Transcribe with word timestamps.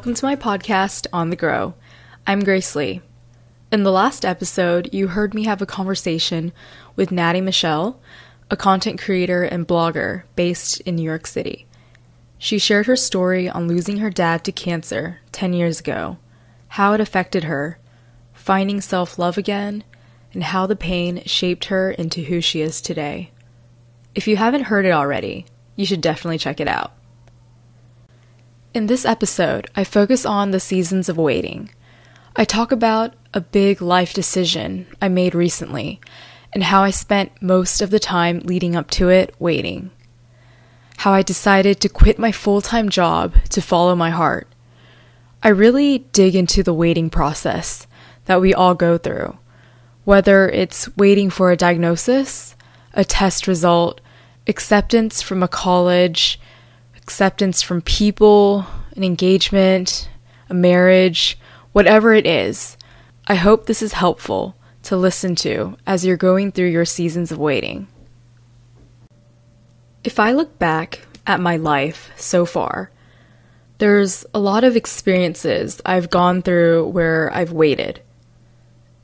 Welcome 0.00 0.14
to 0.14 0.24
my 0.24 0.34
podcast, 0.34 1.06
On 1.12 1.28
the 1.28 1.36
Grow. 1.36 1.74
I'm 2.26 2.42
Grace 2.42 2.74
Lee. 2.74 3.02
In 3.70 3.82
the 3.82 3.92
last 3.92 4.24
episode, 4.24 4.88
you 4.94 5.08
heard 5.08 5.34
me 5.34 5.44
have 5.44 5.60
a 5.60 5.66
conversation 5.66 6.54
with 6.96 7.12
Natty 7.12 7.42
Michelle, 7.42 8.00
a 8.50 8.56
content 8.56 8.98
creator 8.98 9.42
and 9.42 9.68
blogger 9.68 10.22
based 10.36 10.80
in 10.80 10.96
New 10.96 11.02
York 11.02 11.26
City. 11.26 11.66
She 12.38 12.58
shared 12.58 12.86
her 12.86 12.96
story 12.96 13.46
on 13.50 13.68
losing 13.68 13.98
her 13.98 14.08
dad 14.08 14.42
to 14.44 14.52
cancer 14.52 15.18
10 15.32 15.52
years 15.52 15.80
ago, 15.80 16.16
how 16.68 16.94
it 16.94 17.02
affected 17.02 17.44
her, 17.44 17.78
finding 18.32 18.80
self 18.80 19.18
love 19.18 19.36
again, 19.36 19.84
and 20.32 20.44
how 20.44 20.66
the 20.66 20.76
pain 20.76 21.22
shaped 21.26 21.66
her 21.66 21.90
into 21.90 22.22
who 22.22 22.40
she 22.40 22.62
is 22.62 22.80
today. 22.80 23.32
If 24.14 24.26
you 24.26 24.38
haven't 24.38 24.62
heard 24.62 24.86
it 24.86 24.92
already, 24.92 25.44
you 25.76 25.84
should 25.84 26.00
definitely 26.00 26.38
check 26.38 26.58
it 26.58 26.68
out. 26.68 26.94
In 28.72 28.86
this 28.86 29.04
episode, 29.04 29.68
I 29.74 29.82
focus 29.82 30.24
on 30.24 30.52
the 30.52 30.60
seasons 30.60 31.08
of 31.08 31.16
waiting. 31.16 31.70
I 32.36 32.44
talk 32.44 32.70
about 32.70 33.14
a 33.34 33.40
big 33.40 33.82
life 33.82 34.14
decision 34.14 34.86
I 35.02 35.08
made 35.08 35.34
recently 35.34 36.00
and 36.52 36.62
how 36.62 36.84
I 36.84 36.90
spent 36.90 37.42
most 37.42 37.82
of 37.82 37.90
the 37.90 37.98
time 37.98 38.38
leading 38.44 38.76
up 38.76 38.88
to 38.92 39.08
it 39.08 39.34
waiting. 39.40 39.90
How 40.98 41.12
I 41.12 41.22
decided 41.22 41.80
to 41.80 41.88
quit 41.88 42.16
my 42.16 42.30
full 42.30 42.60
time 42.60 42.90
job 42.90 43.34
to 43.48 43.60
follow 43.60 43.96
my 43.96 44.10
heart. 44.10 44.46
I 45.42 45.48
really 45.48 46.06
dig 46.12 46.36
into 46.36 46.62
the 46.62 46.74
waiting 46.74 47.10
process 47.10 47.88
that 48.26 48.40
we 48.40 48.54
all 48.54 48.76
go 48.76 48.98
through, 48.98 49.36
whether 50.04 50.48
it's 50.48 50.96
waiting 50.96 51.28
for 51.28 51.50
a 51.50 51.56
diagnosis, 51.56 52.54
a 52.94 53.04
test 53.04 53.48
result, 53.48 54.00
acceptance 54.46 55.22
from 55.22 55.42
a 55.42 55.48
college, 55.48 56.39
acceptance 57.10 57.60
from 57.60 57.82
people, 57.82 58.64
an 58.94 59.02
engagement, 59.02 60.08
a 60.48 60.54
marriage, 60.54 61.36
whatever 61.72 62.14
it 62.14 62.24
is. 62.24 62.76
I 63.26 63.34
hope 63.34 63.66
this 63.66 63.82
is 63.82 63.94
helpful 63.94 64.54
to 64.84 64.96
listen 64.96 65.34
to 65.36 65.76
as 65.88 66.06
you're 66.06 66.16
going 66.16 66.52
through 66.52 66.68
your 66.68 66.84
seasons 66.84 67.32
of 67.32 67.38
waiting. 67.38 67.88
If 70.04 70.20
I 70.20 70.30
look 70.30 70.56
back 70.60 71.00
at 71.26 71.40
my 71.40 71.56
life 71.56 72.12
so 72.14 72.46
far, 72.46 72.92
there's 73.78 74.24
a 74.32 74.38
lot 74.38 74.62
of 74.62 74.76
experiences 74.76 75.82
I've 75.84 76.10
gone 76.10 76.42
through 76.42 76.86
where 76.90 77.28
I've 77.34 77.50
waited. 77.50 78.00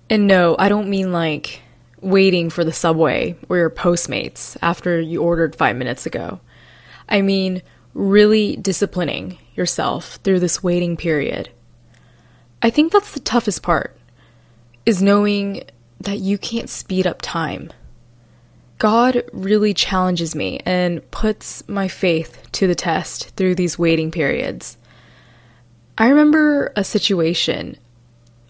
And 0.09 0.29
no, 0.29 0.55
I 0.61 0.69
don't 0.69 0.89
mean 0.89 1.11
like 1.11 1.61
waiting 2.01 2.51
for 2.51 2.63
the 2.63 2.73
subway 2.73 3.35
or 3.49 3.57
your 3.57 3.71
Postmates 3.71 4.57
after 4.63 5.01
you 5.01 5.25
ordered 5.25 5.57
five 5.57 5.75
minutes 5.75 6.07
ago. 6.07 6.39
I 7.09 7.21
mean 7.21 7.63
really 7.97 8.57
disciplining 8.57 9.39
yourself 9.55 10.17
through 10.23 10.39
this 10.39 10.63
waiting 10.63 10.97
period. 10.97 11.49
I 12.63 12.69
think 12.69 12.93
that's 12.93 13.13
the 13.13 13.21
toughest 13.21 13.63
part 13.63 13.97
is 14.85 15.03
knowing 15.03 15.65
that 16.01 16.19
you 16.19 16.37
can't 16.37 16.69
speed 16.69 17.07
up 17.07 17.21
time. 17.23 17.73
God 18.79 19.25
really 19.33 19.73
challenges 19.73 20.35
me 20.35 20.61
and 20.67 21.11
puts 21.11 21.67
my 21.69 21.89
faith 21.89 22.47
to 22.53 22.67
the 22.67 22.75
test 22.75 23.31
through 23.31 23.55
these 23.55 23.79
waiting 23.79 24.11
periods. 24.11 24.77
I 25.97 26.09
remember 26.09 26.73
a 26.77 26.85
situation 26.85 27.79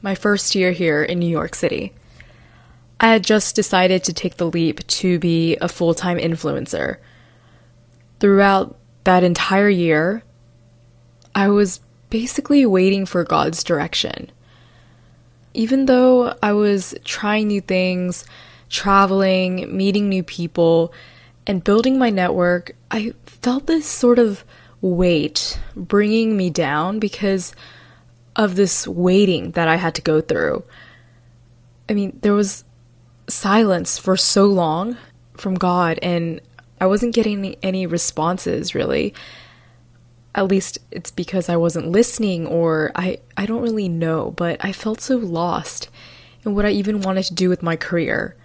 my 0.02 0.16
first 0.16 0.54
year 0.56 0.72
here 0.72 1.04
in 1.04 1.20
New 1.20 1.28
York 1.28 1.54
City. 1.54 1.92
I 3.00 3.08
had 3.08 3.22
just 3.22 3.54
decided 3.54 4.02
to 4.04 4.12
take 4.12 4.36
the 4.36 4.50
leap 4.50 4.84
to 4.88 5.18
be 5.20 5.56
a 5.58 5.68
full 5.68 5.94
time 5.94 6.18
influencer. 6.18 6.96
Throughout 8.18 8.76
that 9.06 9.22
entire 9.22 9.68
year, 9.68 10.22
I 11.32 11.48
was 11.48 11.80
basically 12.10 12.66
waiting 12.66 13.06
for 13.06 13.22
God's 13.22 13.62
direction. 13.62 14.30
Even 15.54 15.86
though 15.86 16.36
I 16.42 16.52
was 16.52 16.92
trying 17.04 17.46
new 17.46 17.60
things, 17.60 18.24
traveling, 18.68 19.74
meeting 19.74 20.08
new 20.08 20.24
people, 20.24 20.92
and 21.46 21.62
building 21.62 21.98
my 21.98 22.10
network, 22.10 22.74
I 22.90 23.14
felt 23.24 23.66
this 23.66 23.86
sort 23.86 24.18
of 24.18 24.44
weight 24.80 25.60
bringing 25.76 26.36
me 26.36 26.50
down 26.50 26.98
because 26.98 27.54
of 28.34 28.56
this 28.56 28.88
waiting 28.88 29.52
that 29.52 29.68
I 29.68 29.76
had 29.76 29.94
to 29.94 30.02
go 30.02 30.20
through. 30.20 30.64
I 31.88 31.94
mean, 31.94 32.18
there 32.22 32.34
was 32.34 32.64
silence 33.28 33.98
for 33.98 34.16
so 34.16 34.46
long 34.46 34.96
from 35.36 35.54
God, 35.54 36.00
and 36.02 36.40
I 36.80 36.86
wasn't 36.86 37.14
getting 37.14 37.56
any, 37.62 37.86
responses 37.86 38.74
really. 38.74 39.14
At 40.34 40.48
least 40.48 40.78
it's 40.90 41.10
because 41.10 41.48
I 41.48 41.56
wasn't 41.56 41.90
listening 41.90 42.46
or 42.46 42.92
I 42.94 43.18
I 43.36 43.46
don't 43.46 43.62
really 43.62 43.88
know, 43.88 44.32
but 44.32 44.62
I 44.64 44.72
felt 44.72 45.00
so 45.00 45.16
lost 45.16 45.88
in 46.44 46.54
what 46.54 46.66
I 46.66 46.70
even 46.70 47.00
wanted 47.00 47.24
to 47.24 47.34
do 47.34 47.48
with 47.48 47.62
my 47.62 47.76
career. 47.76 48.36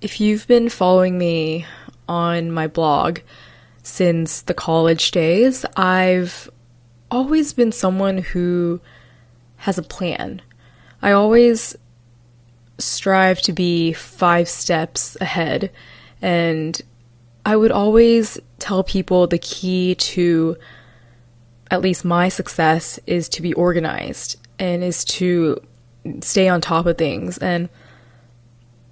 If 0.00 0.20
you've 0.20 0.46
been 0.46 0.68
following 0.68 1.16
me 1.16 1.64
on 2.08 2.50
my 2.50 2.66
blog 2.66 3.20
since 3.82 4.42
the 4.42 4.54
college 4.54 5.10
days, 5.10 5.64
I've 5.76 6.50
always 7.10 7.52
been 7.52 7.72
someone 7.72 8.18
who 8.18 8.80
has 9.58 9.78
a 9.78 9.82
plan. 9.82 10.42
I 11.00 11.12
always 11.12 11.76
strive 12.78 13.40
to 13.42 13.52
be 13.52 13.92
five 13.92 14.48
steps 14.48 15.16
ahead 15.20 15.70
and 16.20 16.80
I 17.44 17.56
would 17.56 17.72
always 17.72 18.38
tell 18.58 18.84
people 18.84 19.26
the 19.26 19.38
key 19.38 19.94
to 19.96 20.56
at 21.70 21.80
least 21.80 22.04
my 22.04 22.28
success 22.28 23.00
is 23.06 23.28
to 23.30 23.42
be 23.42 23.52
organized 23.54 24.38
and 24.58 24.84
is 24.84 25.04
to 25.04 25.60
stay 26.20 26.48
on 26.48 26.60
top 26.60 26.86
of 26.86 26.98
things. 26.98 27.38
And 27.38 27.68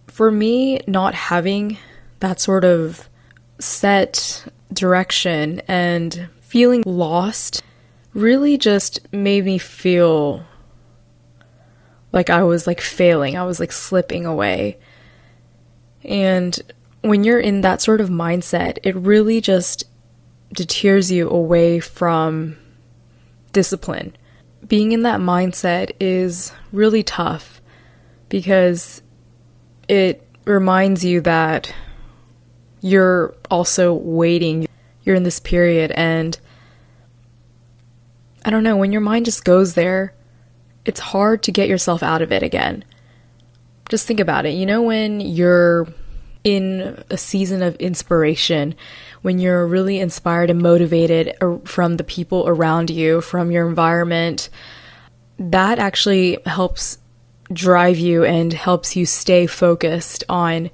for 0.06 0.30
me, 0.30 0.80
not 0.86 1.14
having 1.14 1.76
that 2.20 2.40
sort 2.40 2.64
of 2.64 3.08
set 3.58 4.44
direction 4.72 5.60
and 5.68 6.28
feeling 6.40 6.82
lost 6.86 7.62
really 8.14 8.58
just 8.58 9.12
made 9.12 9.44
me 9.44 9.58
feel 9.58 10.44
like 12.12 12.30
I 12.30 12.42
was 12.42 12.66
like 12.66 12.80
failing. 12.80 13.36
I 13.36 13.44
was 13.44 13.60
like 13.60 13.72
slipping 13.72 14.26
away. 14.26 14.78
And 16.02 16.58
when 17.02 17.24
you're 17.24 17.40
in 17.40 17.62
that 17.62 17.80
sort 17.80 18.00
of 18.00 18.08
mindset, 18.08 18.78
it 18.82 18.94
really 18.94 19.40
just 19.40 19.84
deters 20.52 21.10
you 21.10 21.28
away 21.30 21.80
from 21.80 22.56
discipline. 23.52 24.16
Being 24.66 24.92
in 24.92 25.02
that 25.02 25.20
mindset 25.20 25.92
is 26.00 26.52
really 26.72 27.02
tough 27.02 27.60
because 28.28 29.02
it 29.88 30.26
reminds 30.44 31.04
you 31.04 31.20
that 31.22 31.74
you're 32.80 33.34
also 33.50 33.92
waiting. 33.94 34.66
You're 35.02 35.16
in 35.16 35.22
this 35.22 35.40
period, 35.40 35.92
and 35.92 36.38
I 38.44 38.50
don't 38.50 38.62
know, 38.62 38.76
when 38.76 38.92
your 38.92 39.00
mind 39.00 39.24
just 39.24 39.44
goes 39.44 39.74
there, 39.74 40.14
it's 40.84 41.00
hard 41.00 41.42
to 41.44 41.52
get 41.52 41.68
yourself 41.68 42.02
out 42.02 42.22
of 42.22 42.32
it 42.32 42.42
again. 42.42 42.84
Just 43.88 44.06
think 44.06 44.20
about 44.20 44.46
it. 44.46 44.50
You 44.50 44.66
know, 44.66 44.82
when 44.82 45.20
you're 45.20 45.88
in 46.44 47.02
a 47.10 47.16
season 47.16 47.62
of 47.62 47.76
inspiration 47.76 48.74
when 49.22 49.38
you're 49.38 49.66
really 49.66 49.98
inspired 49.98 50.50
and 50.50 50.60
motivated 50.60 51.36
from 51.64 51.96
the 51.96 52.04
people 52.04 52.48
around 52.48 52.90
you, 52.90 53.20
from 53.20 53.50
your 53.50 53.68
environment, 53.68 54.48
that 55.38 55.78
actually 55.78 56.38
helps 56.46 56.98
drive 57.52 57.98
you 57.98 58.24
and 58.24 58.52
helps 58.52 58.96
you 58.96 59.04
stay 59.04 59.46
focused 59.46 60.24
on 60.28 60.70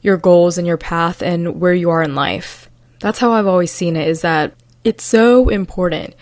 your 0.00 0.16
goals 0.16 0.58
and 0.58 0.66
your 0.66 0.76
path 0.76 1.22
and 1.22 1.60
where 1.60 1.74
you 1.74 1.90
are 1.90 2.02
in 2.02 2.14
life. 2.14 2.70
That's 3.00 3.18
how 3.18 3.32
I've 3.32 3.46
always 3.46 3.70
seen 3.70 3.96
it 3.96 4.08
is 4.08 4.22
that 4.22 4.54
it's 4.84 5.04
so 5.04 5.48
important 5.48 6.14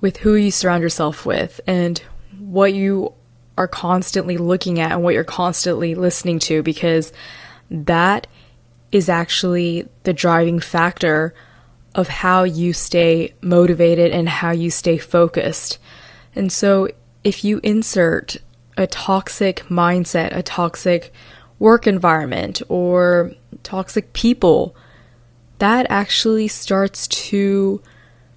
with 0.00 0.18
who 0.18 0.34
you 0.34 0.50
surround 0.50 0.82
yourself 0.82 1.24
with 1.24 1.60
and 1.66 1.98
what 2.38 2.74
you 2.74 3.12
are 3.56 3.68
constantly 3.68 4.36
looking 4.36 4.80
at 4.80 4.92
and 4.92 5.02
what 5.02 5.14
you're 5.14 5.24
constantly 5.24 5.94
listening 5.94 6.38
to 6.38 6.62
because 6.62 7.12
that 7.70 8.26
is 8.92 9.08
actually 9.08 9.88
the 10.02 10.12
driving 10.12 10.58
factor 10.58 11.34
of 11.94 12.08
how 12.08 12.44
you 12.44 12.72
stay 12.72 13.34
motivated 13.40 14.12
and 14.12 14.28
how 14.28 14.50
you 14.50 14.70
stay 14.70 14.98
focused. 14.98 15.78
And 16.34 16.52
so, 16.52 16.88
if 17.24 17.44
you 17.44 17.60
insert 17.62 18.36
a 18.76 18.86
toxic 18.86 19.58
mindset, 19.68 20.34
a 20.34 20.42
toxic 20.42 21.12
work 21.58 21.86
environment, 21.86 22.62
or 22.68 23.32
toxic 23.62 24.12
people, 24.12 24.74
that 25.58 25.86
actually 25.90 26.48
starts 26.48 27.06
to 27.06 27.82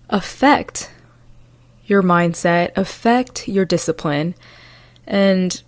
affect 0.09 0.91
your 1.85 2.03
mindset, 2.03 2.71
affect 2.75 3.47
your 3.47 3.65
discipline, 3.65 4.35
and 5.07 5.61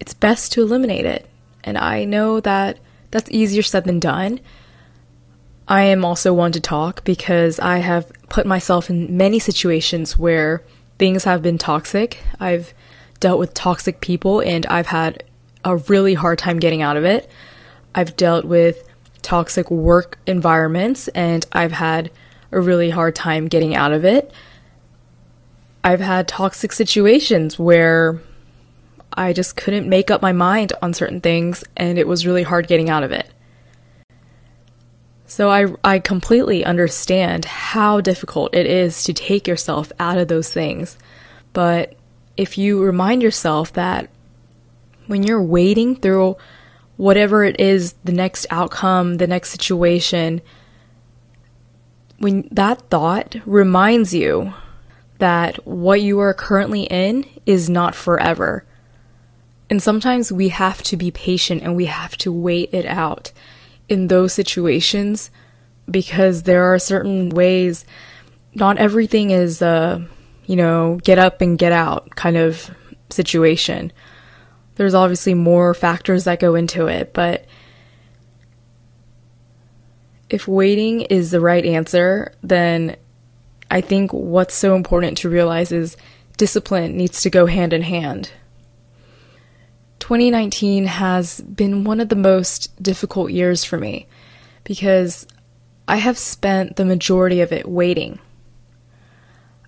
it's 0.00 0.14
best 0.14 0.52
to 0.52 0.62
eliminate 0.62 1.04
it. 1.04 1.28
And 1.64 1.76
I 1.76 2.04
know 2.04 2.40
that 2.40 2.78
that's 3.12 3.30
easier 3.30 3.62
said 3.62 3.84
than 3.84 4.00
done. 4.00 4.40
I 5.68 5.82
am 5.82 6.04
also 6.04 6.34
one 6.34 6.50
to 6.52 6.60
talk 6.60 7.04
because 7.04 7.60
I 7.60 7.78
have 7.78 8.10
put 8.28 8.46
myself 8.46 8.90
in 8.90 9.16
many 9.16 9.38
situations 9.38 10.18
where 10.18 10.64
things 10.98 11.24
have 11.24 11.40
been 11.42 11.58
toxic. 11.58 12.18
I've 12.40 12.74
dealt 13.20 13.38
with 13.38 13.54
toxic 13.54 14.00
people 14.00 14.40
and 14.40 14.66
I've 14.66 14.88
had 14.88 15.22
a 15.64 15.76
really 15.76 16.14
hard 16.14 16.38
time 16.38 16.58
getting 16.58 16.82
out 16.82 16.96
of 16.96 17.04
it. 17.04 17.30
I've 17.94 18.16
dealt 18.16 18.44
with 18.44 18.82
toxic 19.22 19.70
work 19.70 20.18
environments 20.26 21.06
and 21.08 21.46
I've 21.52 21.72
had 21.72 22.10
a 22.50 22.60
really 22.60 22.90
hard 22.90 23.14
time 23.14 23.46
getting 23.46 23.76
out 23.76 23.92
of 23.92 24.04
it. 24.04 24.32
I've 25.84 26.00
had 26.00 26.26
toxic 26.28 26.72
situations 26.72 27.58
where 27.58 28.20
I 29.16 29.32
just 29.32 29.56
couldn't 29.56 29.88
make 29.88 30.10
up 30.10 30.22
my 30.22 30.32
mind 30.32 30.72
on 30.82 30.94
certain 30.94 31.20
things 31.20 31.64
and 31.76 31.98
it 31.98 32.06
was 32.06 32.26
really 32.26 32.42
hard 32.42 32.66
getting 32.66 32.90
out 32.90 33.02
of 33.02 33.12
it. 33.12 33.28
So 35.26 35.50
I 35.50 35.66
I 35.82 35.98
completely 35.98 36.64
understand 36.64 37.46
how 37.46 38.00
difficult 38.00 38.54
it 38.54 38.66
is 38.66 39.02
to 39.04 39.14
take 39.14 39.48
yourself 39.48 39.90
out 39.98 40.18
of 40.18 40.28
those 40.28 40.52
things. 40.52 40.98
But 41.52 41.94
if 42.36 42.58
you 42.58 42.82
remind 42.82 43.22
yourself 43.22 43.72
that 43.72 44.10
when 45.06 45.22
you're 45.22 45.42
wading 45.42 45.96
through 45.96 46.36
whatever 46.96 47.44
it 47.44 47.58
is, 47.60 47.94
the 48.04 48.12
next 48.12 48.46
outcome, 48.50 49.16
the 49.16 49.26
next 49.26 49.50
situation, 49.50 50.40
when 52.18 52.48
that 52.52 52.82
thought 52.90 53.36
reminds 53.44 54.14
you 54.14 54.52
that 55.18 55.66
what 55.66 56.02
you 56.02 56.20
are 56.20 56.34
currently 56.34 56.82
in 56.82 57.24
is 57.46 57.70
not 57.70 57.94
forever. 57.94 58.64
And 59.72 59.82
sometimes 59.82 60.30
we 60.30 60.50
have 60.50 60.82
to 60.82 60.98
be 60.98 61.10
patient 61.10 61.62
and 61.62 61.74
we 61.74 61.86
have 61.86 62.14
to 62.18 62.30
wait 62.30 62.74
it 62.74 62.84
out 62.84 63.32
in 63.88 64.08
those 64.08 64.34
situations 64.34 65.30
because 65.90 66.42
there 66.42 66.64
are 66.64 66.78
certain 66.78 67.30
ways 67.30 67.86
not 68.54 68.76
everything 68.76 69.30
is 69.30 69.62
uh 69.62 69.98
you 70.44 70.56
know 70.56 71.00
get 71.04 71.18
up 71.18 71.40
and 71.40 71.56
get 71.56 71.72
out 71.72 72.10
kind 72.16 72.36
of 72.36 72.70
situation. 73.08 73.94
There's 74.74 74.92
obviously 74.92 75.32
more 75.32 75.72
factors 75.72 76.24
that 76.24 76.38
go 76.38 76.54
into 76.54 76.86
it 76.86 77.14
but 77.14 77.46
if 80.28 80.46
waiting 80.46 81.00
is 81.00 81.30
the 81.30 81.40
right 81.40 81.64
answer 81.64 82.34
then 82.42 82.94
i 83.70 83.80
think 83.80 84.12
what's 84.12 84.54
so 84.54 84.76
important 84.76 85.16
to 85.16 85.30
realize 85.30 85.72
is 85.72 85.96
discipline 86.36 86.94
needs 86.94 87.22
to 87.22 87.30
go 87.30 87.46
hand 87.46 87.72
in 87.72 87.80
hand 87.80 88.32
2019 90.02 90.86
has 90.86 91.40
been 91.42 91.84
one 91.84 92.00
of 92.00 92.08
the 92.08 92.16
most 92.16 92.82
difficult 92.82 93.30
years 93.30 93.62
for 93.62 93.78
me 93.78 94.08
because 94.64 95.28
I 95.86 95.98
have 95.98 96.18
spent 96.18 96.74
the 96.74 96.84
majority 96.84 97.40
of 97.40 97.52
it 97.52 97.68
waiting. 97.68 98.18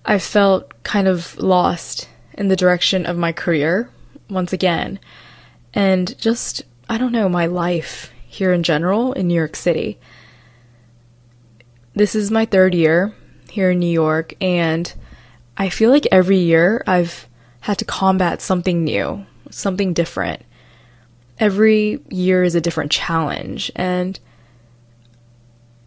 I 0.03 0.19
felt 0.19 0.83
kind 0.83 1.07
of 1.07 1.37
lost 1.37 2.09
in 2.33 2.49
the 2.49 2.57
direction 2.57 3.05
of 3.05 3.17
my 3.17 3.31
career 3.31 3.89
once 4.29 4.51
again, 4.51 4.99
and 5.73 6.19
just, 6.19 6.63
I 6.89 6.97
don't 6.97 7.13
know, 7.13 7.29
my 7.29 7.45
life 7.45 8.11
here 8.27 8.51
in 8.51 8.61
general 8.61 9.13
in 9.13 9.27
New 9.27 9.35
York 9.35 9.55
City. 9.55 9.97
This 11.93 12.13
is 12.13 12.29
my 12.29 12.43
third 12.43 12.75
year 12.75 13.15
here 13.49 13.71
in 13.71 13.79
New 13.79 13.87
York, 13.87 14.33
and 14.41 14.93
I 15.55 15.69
feel 15.69 15.91
like 15.91 16.07
every 16.11 16.39
year 16.39 16.83
I've 16.85 17.29
had 17.61 17.77
to 17.77 17.85
combat 17.85 18.41
something 18.41 18.83
new, 18.83 19.25
something 19.55 19.93
different. 19.93 20.43
Every 21.39 21.99
year 22.09 22.43
is 22.43 22.55
a 22.55 22.61
different 22.61 22.91
challenge. 22.91 23.71
And 23.75 24.19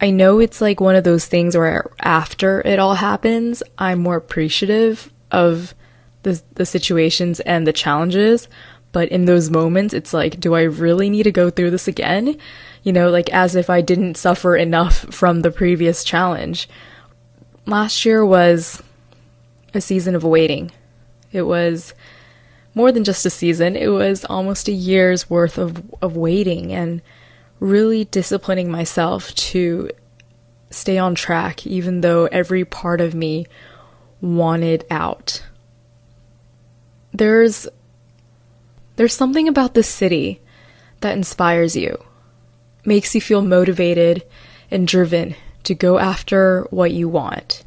I 0.01 0.09
know 0.09 0.39
it's 0.39 0.61
like 0.61 0.79
one 0.79 0.95
of 0.95 1.03
those 1.03 1.25
things 1.25 1.55
where 1.55 1.91
after 1.99 2.61
it 2.61 2.79
all 2.79 2.95
happens, 2.95 3.61
I'm 3.77 3.99
more 3.99 4.15
appreciative 4.15 5.11
of 5.31 5.73
the, 6.23 6.41
the 6.55 6.65
situations 6.65 7.39
and 7.41 7.65
the 7.65 7.73
challenges. 7.73 8.47
But 8.91 9.09
in 9.09 9.25
those 9.25 9.51
moments, 9.51 9.93
it's 9.93 10.13
like, 10.13 10.39
do 10.39 10.55
I 10.55 10.63
really 10.63 11.09
need 11.09 11.23
to 11.23 11.31
go 11.31 11.49
through 11.49 11.71
this 11.71 11.87
again? 11.87 12.37
You 12.81 12.91
know, 12.91 13.09
like 13.09 13.29
as 13.31 13.55
if 13.55 13.69
I 13.69 13.81
didn't 13.81 14.17
suffer 14.17 14.55
enough 14.55 15.13
from 15.13 15.41
the 15.41 15.51
previous 15.51 16.03
challenge. 16.03 16.67
Last 17.67 18.03
year 18.03 18.25
was 18.25 18.81
a 19.75 19.81
season 19.81 20.15
of 20.15 20.23
waiting. 20.23 20.71
It 21.31 21.43
was 21.43 21.93
more 22.79 22.93
than 22.93 23.03
just 23.03 23.25
a 23.25 23.29
season, 23.29 23.75
it 23.75 23.89
was 23.89 24.23
almost 24.23 24.69
a 24.69 24.71
year's 24.71 25.29
worth 25.29 25.57
of, 25.57 25.83
of 26.01 26.15
waiting 26.15 26.71
and 26.71 27.01
really 27.59 28.05
disciplining 28.05 28.71
myself 28.71 29.35
to 29.35 29.89
stay 30.69 30.97
on 30.97 31.13
track, 31.13 31.67
even 31.67 31.99
though 31.99 32.27
every 32.27 32.63
part 32.63 33.01
of 33.01 33.13
me 33.13 33.45
wanted 34.21 34.85
out. 34.89 35.43
There's 37.11 37.67
there's 38.95 39.13
something 39.13 39.49
about 39.49 39.73
this 39.73 39.89
city 39.89 40.39
that 41.01 41.17
inspires 41.17 41.75
you, 41.75 42.01
makes 42.85 43.13
you 43.13 43.19
feel 43.19 43.41
motivated 43.41 44.23
and 44.71 44.87
driven 44.87 45.35
to 45.63 45.75
go 45.75 45.99
after 45.99 46.65
what 46.69 46.93
you 46.93 47.09
want. 47.09 47.65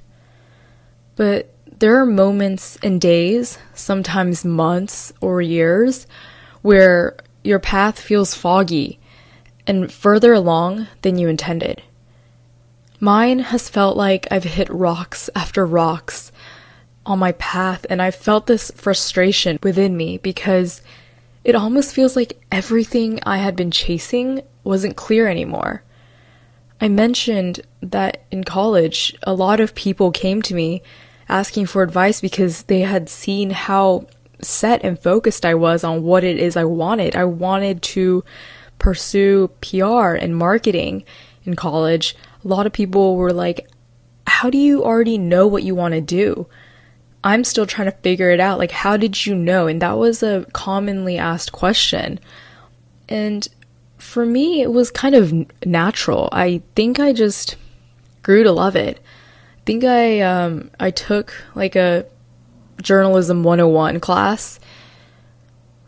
But 1.16 1.51
there 1.82 1.96
are 1.96 2.06
moments 2.06 2.78
and 2.80 3.00
days, 3.00 3.58
sometimes 3.74 4.44
months 4.44 5.12
or 5.20 5.42
years, 5.42 6.06
where 6.60 7.16
your 7.42 7.58
path 7.58 7.98
feels 7.98 8.36
foggy 8.36 9.00
and 9.66 9.92
further 9.92 10.32
along 10.32 10.86
than 11.00 11.18
you 11.18 11.26
intended. 11.26 11.82
Mine 13.00 13.40
has 13.40 13.68
felt 13.68 13.96
like 13.96 14.28
I've 14.30 14.44
hit 14.44 14.70
rocks 14.70 15.28
after 15.34 15.66
rocks 15.66 16.30
on 17.04 17.18
my 17.18 17.32
path, 17.32 17.84
and 17.90 18.00
I've 18.00 18.14
felt 18.14 18.46
this 18.46 18.70
frustration 18.76 19.58
within 19.60 19.96
me 19.96 20.18
because 20.18 20.82
it 21.42 21.56
almost 21.56 21.96
feels 21.96 22.14
like 22.14 22.40
everything 22.52 23.18
I 23.24 23.38
had 23.38 23.56
been 23.56 23.72
chasing 23.72 24.42
wasn't 24.62 24.94
clear 24.94 25.26
anymore. 25.26 25.82
I 26.80 26.86
mentioned 26.86 27.62
that 27.80 28.22
in 28.30 28.44
college, 28.44 29.16
a 29.24 29.34
lot 29.34 29.58
of 29.58 29.74
people 29.74 30.12
came 30.12 30.42
to 30.42 30.54
me 30.54 30.80
asking 31.28 31.66
for 31.66 31.82
advice 31.82 32.20
because 32.20 32.64
they 32.64 32.80
had 32.80 33.08
seen 33.08 33.50
how 33.50 34.06
set 34.40 34.84
and 34.84 34.98
focused 34.98 35.44
I 35.44 35.54
was 35.54 35.84
on 35.84 36.02
what 36.02 36.24
it 36.24 36.38
is 36.38 36.56
I 36.56 36.64
wanted. 36.64 37.16
I 37.16 37.24
wanted 37.24 37.82
to 37.82 38.24
pursue 38.78 39.48
PR 39.60 40.14
and 40.14 40.36
marketing 40.36 41.04
in 41.44 41.56
college. 41.56 42.16
A 42.44 42.48
lot 42.48 42.66
of 42.66 42.72
people 42.72 43.16
were 43.16 43.32
like, 43.32 43.68
How 44.26 44.50
do 44.50 44.58
you 44.58 44.84
already 44.84 45.18
know 45.18 45.46
what 45.46 45.62
you 45.62 45.74
want 45.74 45.94
to 45.94 46.00
do? 46.00 46.48
I'm 47.24 47.44
still 47.44 47.66
trying 47.66 47.90
to 47.90 47.96
figure 47.98 48.30
it 48.30 48.40
out. 48.40 48.58
Like, 48.58 48.72
how 48.72 48.96
did 48.96 49.26
you 49.26 49.34
know? 49.34 49.68
And 49.68 49.80
that 49.80 49.96
was 49.96 50.24
a 50.24 50.44
commonly 50.52 51.18
asked 51.18 51.52
question. 51.52 52.18
And 53.08 53.46
for 53.96 54.26
me, 54.26 54.60
it 54.60 54.72
was 54.72 54.90
kind 54.90 55.14
of 55.14 55.32
natural. 55.64 56.28
I 56.32 56.62
think 56.74 56.98
I 56.98 57.12
just 57.12 57.56
grew 58.22 58.42
to 58.42 58.50
love 58.50 58.74
it 58.74 59.00
think 59.64 59.84
I 59.84 60.20
um 60.20 60.70
I 60.80 60.90
took 60.90 61.34
like 61.54 61.76
a 61.76 62.06
journalism 62.80 63.44
101 63.44 64.00
class 64.00 64.58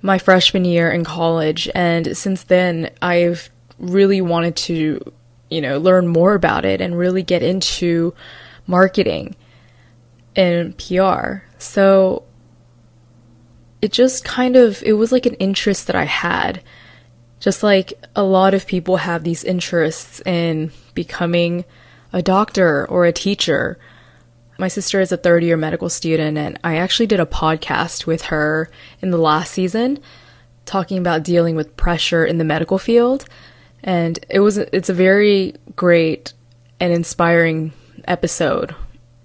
my 0.02 0.18
freshman 0.18 0.64
year 0.64 0.90
in 0.90 1.04
college 1.04 1.68
and 1.74 2.16
since 2.16 2.44
then 2.44 2.90
I've 3.02 3.50
really 3.78 4.20
wanted 4.20 4.54
to 4.56 5.12
you 5.50 5.60
know 5.60 5.78
learn 5.78 6.06
more 6.06 6.34
about 6.34 6.64
it 6.64 6.80
and 6.80 6.96
really 6.96 7.22
get 7.22 7.42
into 7.42 8.14
marketing 8.66 9.36
and 10.36 10.76
PR. 10.78 11.44
So 11.58 12.24
it 13.80 13.92
just 13.92 14.24
kind 14.24 14.56
of 14.56 14.82
it 14.82 14.94
was 14.94 15.12
like 15.12 15.26
an 15.26 15.34
interest 15.34 15.86
that 15.86 15.96
I 15.96 16.04
had. 16.04 16.62
Just 17.40 17.62
like 17.62 17.92
a 18.16 18.22
lot 18.22 18.54
of 18.54 18.66
people 18.66 18.96
have 18.98 19.22
these 19.22 19.44
interests 19.44 20.20
in 20.24 20.72
becoming 20.94 21.64
a 22.14 22.22
doctor 22.22 22.86
or 22.86 23.04
a 23.04 23.12
teacher. 23.12 23.76
My 24.56 24.68
sister 24.68 25.00
is 25.00 25.10
a 25.10 25.16
third 25.16 25.42
year 25.42 25.56
medical 25.56 25.90
student, 25.90 26.38
and 26.38 26.58
I 26.62 26.76
actually 26.76 27.08
did 27.08 27.18
a 27.18 27.26
podcast 27.26 28.06
with 28.06 28.22
her 28.22 28.70
in 29.02 29.10
the 29.10 29.18
last 29.18 29.52
season 29.52 29.98
talking 30.64 30.96
about 30.96 31.24
dealing 31.24 31.56
with 31.56 31.76
pressure 31.76 32.24
in 32.24 32.38
the 32.38 32.44
medical 32.44 32.78
field. 32.78 33.26
And 33.82 34.24
it 34.30 34.40
was 34.40 34.56
it's 34.58 34.88
a 34.88 34.94
very 34.94 35.54
great 35.76 36.32
and 36.80 36.92
inspiring 36.92 37.72
episode 38.06 38.74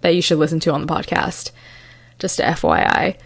that 0.02 0.16
you 0.16 0.22
should 0.22 0.40
listen 0.40 0.60
to 0.62 0.74
on 0.74 0.82
the 0.86 0.92
podcast. 0.92 1.52
Just 2.18 2.40
a 2.40 2.44
FYI. 2.44 3.18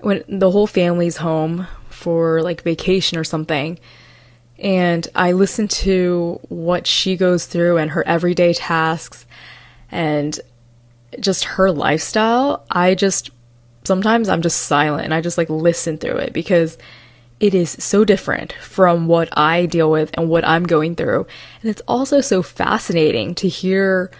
When 0.00 0.24
the 0.26 0.50
whole 0.50 0.66
family's 0.66 1.18
home 1.18 1.66
for 1.90 2.42
like 2.42 2.62
vacation 2.62 3.18
or 3.18 3.24
something, 3.24 3.78
and 4.60 5.08
I 5.14 5.32
listen 5.32 5.68
to 5.68 6.38
what 6.48 6.86
she 6.86 7.16
goes 7.16 7.46
through 7.46 7.78
and 7.78 7.90
her 7.92 8.06
everyday 8.06 8.52
tasks 8.52 9.26
and 9.90 10.38
just 11.18 11.44
her 11.44 11.72
lifestyle. 11.72 12.64
I 12.70 12.94
just 12.94 13.30
sometimes 13.84 14.28
I'm 14.28 14.42
just 14.42 14.62
silent 14.62 15.04
and 15.04 15.14
I 15.14 15.20
just 15.20 15.38
like 15.38 15.48
listen 15.48 15.96
through 15.98 16.18
it 16.18 16.32
because 16.32 16.76
it 17.40 17.54
is 17.54 17.70
so 17.70 18.04
different 18.04 18.52
from 18.60 19.06
what 19.06 19.36
I 19.36 19.64
deal 19.64 19.90
with 19.90 20.10
and 20.14 20.28
what 20.28 20.46
I'm 20.46 20.64
going 20.64 20.94
through. 20.94 21.26
And 21.62 21.70
it's 21.70 21.82
also 21.88 22.20
so 22.20 22.42
fascinating 22.42 23.34
to 23.36 23.48
hear 23.48 24.10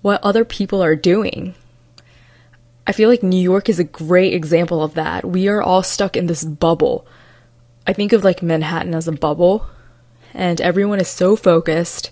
what 0.00 0.22
other 0.22 0.44
people 0.44 0.80
are 0.82 0.94
doing. 0.94 1.54
I 2.86 2.92
feel 2.92 3.08
like 3.08 3.22
New 3.24 3.40
York 3.40 3.68
is 3.68 3.80
a 3.80 3.84
great 3.84 4.32
example 4.32 4.82
of 4.82 4.94
that. 4.94 5.24
We 5.24 5.48
are 5.48 5.60
all 5.60 5.82
stuck 5.82 6.16
in 6.16 6.26
this 6.26 6.44
bubble. 6.44 7.04
I 7.86 7.92
think 7.92 8.12
of 8.12 8.22
like 8.22 8.42
Manhattan 8.42 8.94
as 8.94 9.08
a 9.08 9.12
bubble, 9.12 9.66
and 10.34 10.60
everyone 10.60 11.00
is 11.00 11.08
so 11.08 11.36
focused 11.36 12.10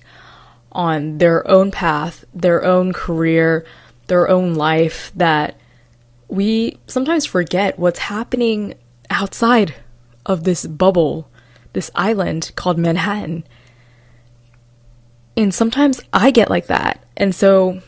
on 0.73 1.19
their 1.19 1.47
own 1.49 1.71
path, 1.71 2.25
their 2.35 2.65
own 2.65 2.93
career, 2.93 3.65
their 4.09 4.29
own 4.29 4.55
life 4.55 5.11
that 5.15 5.57
we 6.29 6.79
sometimes 6.87 7.25
forget 7.25 7.79
what's 7.79 7.99
happening 7.99 8.75
outside 9.11 9.75
of 10.25 10.45
this 10.45 10.67
bubble, 10.67 11.31
this 11.73 11.91
island 11.95 12.53
called 12.57 12.79
Manhattan. 12.79 13.45
And 15.37 15.55
sometimes 15.55 16.01
I 16.13 16.31
get 16.31 16.51
like 16.51 16.67
that. 16.67 17.05
And 17.17 17.35
so 17.35 17.81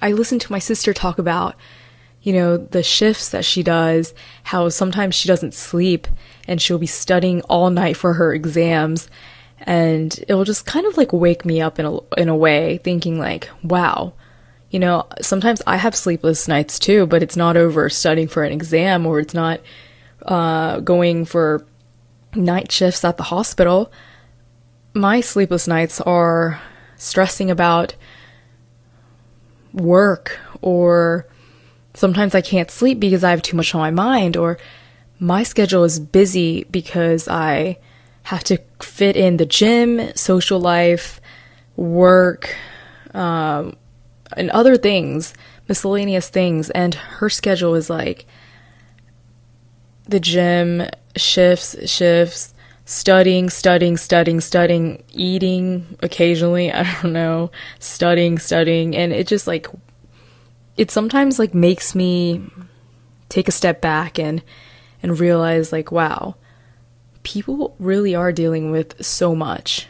I 0.00 0.12
listen 0.12 0.38
to 0.38 0.52
my 0.52 0.58
sister 0.58 0.92
talk 0.92 1.18
about, 1.18 1.56
you 2.22 2.32
know, 2.32 2.56
the 2.56 2.82
shifts 2.82 3.28
that 3.30 3.44
she 3.44 3.62
does, 3.62 4.14
how 4.44 4.68
sometimes 4.68 5.14
she 5.14 5.28
doesn't 5.28 5.54
sleep 5.54 6.06
and 6.48 6.60
she'll 6.60 6.78
be 6.78 6.86
studying 6.86 7.42
all 7.42 7.70
night 7.70 7.96
for 7.96 8.14
her 8.14 8.32
exams. 8.32 9.08
And 9.60 10.18
it 10.28 10.34
will 10.34 10.44
just 10.44 10.66
kind 10.66 10.86
of 10.86 10.96
like 10.96 11.12
wake 11.12 11.44
me 11.44 11.60
up 11.60 11.78
in 11.78 11.86
a, 11.86 11.98
in 12.18 12.28
a 12.28 12.36
way, 12.36 12.78
thinking 12.78 13.18
like, 13.18 13.48
wow, 13.62 14.12
you 14.70 14.78
know, 14.78 15.06
sometimes 15.20 15.62
I 15.66 15.76
have 15.76 15.94
sleepless 15.94 16.48
nights 16.48 16.78
too, 16.78 17.06
but 17.06 17.22
it's 17.22 17.36
not 17.36 17.56
over 17.56 17.88
studying 17.88 18.28
for 18.28 18.44
an 18.44 18.52
exam 18.52 19.06
or 19.06 19.20
it's 19.20 19.34
not 19.34 19.60
uh, 20.26 20.80
going 20.80 21.24
for 21.24 21.64
night 22.34 22.70
shifts 22.70 23.04
at 23.04 23.16
the 23.16 23.24
hospital. 23.24 23.90
My 24.92 25.20
sleepless 25.20 25.66
nights 25.66 26.00
are 26.00 26.60
stressing 26.96 27.50
about 27.50 27.94
work 29.72 30.38
or 30.62 31.26
sometimes 31.94 32.34
I 32.34 32.40
can't 32.40 32.70
sleep 32.70 32.98
because 32.98 33.22
I 33.24 33.30
have 33.30 33.42
too 33.42 33.56
much 33.56 33.74
on 33.74 33.80
my 33.80 33.90
mind 33.90 34.36
or 34.36 34.58
my 35.18 35.42
schedule 35.42 35.84
is 35.84 35.98
busy 35.98 36.64
because 36.64 37.28
I 37.28 37.78
have 38.26 38.42
to 38.42 38.58
fit 38.82 39.16
in 39.16 39.36
the 39.36 39.46
gym, 39.46 40.12
social 40.16 40.58
life, 40.58 41.20
work, 41.76 42.56
um, 43.14 43.76
and 44.36 44.50
other 44.50 44.76
things, 44.76 45.32
miscellaneous 45.68 46.28
things. 46.28 46.68
And 46.70 46.94
her 46.94 47.30
schedule 47.30 47.76
is 47.76 47.88
like 47.88 48.26
the 50.08 50.18
gym, 50.18 50.88
shifts, 51.14 51.88
shifts, 51.88 52.52
studying, 52.84 53.48
studying, 53.48 53.96
studying, 53.96 54.40
studying, 54.40 55.04
eating 55.12 55.96
occasionally, 56.02 56.72
I 56.72 56.82
don't 57.00 57.12
know, 57.12 57.52
studying, 57.78 58.40
studying, 58.40 58.96
and 58.96 59.12
it 59.12 59.28
just 59.28 59.46
like 59.46 59.68
it 60.76 60.90
sometimes 60.90 61.38
like 61.38 61.54
makes 61.54 61.94
me 61.94 62.42
take 63.28 63.46
a 63.46 63.52
step 63.52 63.80
back 63.80 64.18
and 64.18 64.42
and 65.00 65.20
realize 65.20 65.70
like 65.70 65.92
wow, 65.92 66.34
people 67.26 67.74
really 67.80 68.14
are 68.14 68.30
dealing 68.30 68.70
with 68.70 69.04
so 69.04 69.34
much. 69.34 69.88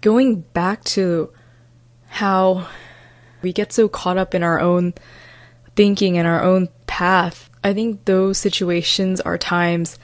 Going 0.00 0.40
back 0.40 0.82
to 0.96 1.32
how 2.08 2.66
we 3.40 3.52
get 3.52 3.72
so 3.72 3.88
caught 3.88 4.18
up 4.18 4.34
in 4.34 4.42
our 4.42 4.58
own 4.58 4.94
thinking 5.76 6.18
and 6.18 6.26
our 6.26 6.42
own 6.42 6.68
path, 6.88 7.48
I 7.62 7.72
think 7.72 8.04
those 8.04 8.36
situations 8.36 9.20
are 9.20 9.38
times 9.38 9.96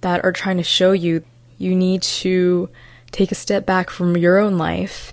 that 0.00 0.24
are 0.24 0.32
trying 0.32 0.56
to 0.56 0.62
show 0.62 0.92
you 0.92 1.22
you 1.58 1.74
need 1.74 2.00
to 2.00 2.70
take 3.12 3.30
a 3.30 3.34
step 3.34 3.66
back 3.66 3.90
from 3.90 4.16
your 4.16 4.38
own 4.38 4.56
life. 4.56 5.12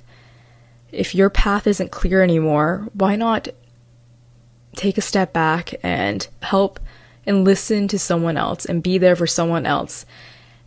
If 0.93 1.13
your 1.13 1.29
path 1.29 1.67
isn't 1.67 1.91
clear 1.91 2.21
anymore, 2.21 2.87
why 2.93 3.17
not 3.17 3.49
take 4.77 4.97
a 4.97 5.01
step 5.01 5.33
back 5.33 5.73
and 5.83 6.25
help 6.41 6.79
and 7.25 7.43
listen 7.43 7.89
to 7.89 7.99
someone 7.99 8.37
else 8.37 8.63
and 8.63 8.81
be 8.81 8.97
there 8.97 9.17
for 9.17 9.27
someone 9.27 9.65
else? 9.65 10.05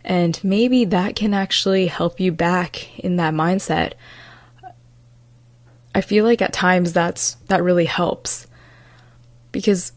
And 0.07 0.41
maybe 0.41 0.85
that 0.85 1.17
can 1.17 1.33
actually 1.33 1.87
help 1.87 2.21
you 2.21 2.31
back 2.31 2.97
in 2.97 3.17
that 3.17 3.33
mindset. 3.33 3.91
I 5.93 5.99
feel 5.99 6.23
like 6.23 6.41
at 6.41 6.53
times 6.53 6.93
that's 6.93 7.33
that 7.47 7.61
really 7.61 7.85
helps. 7.85 8.47
Because 9.51 9.91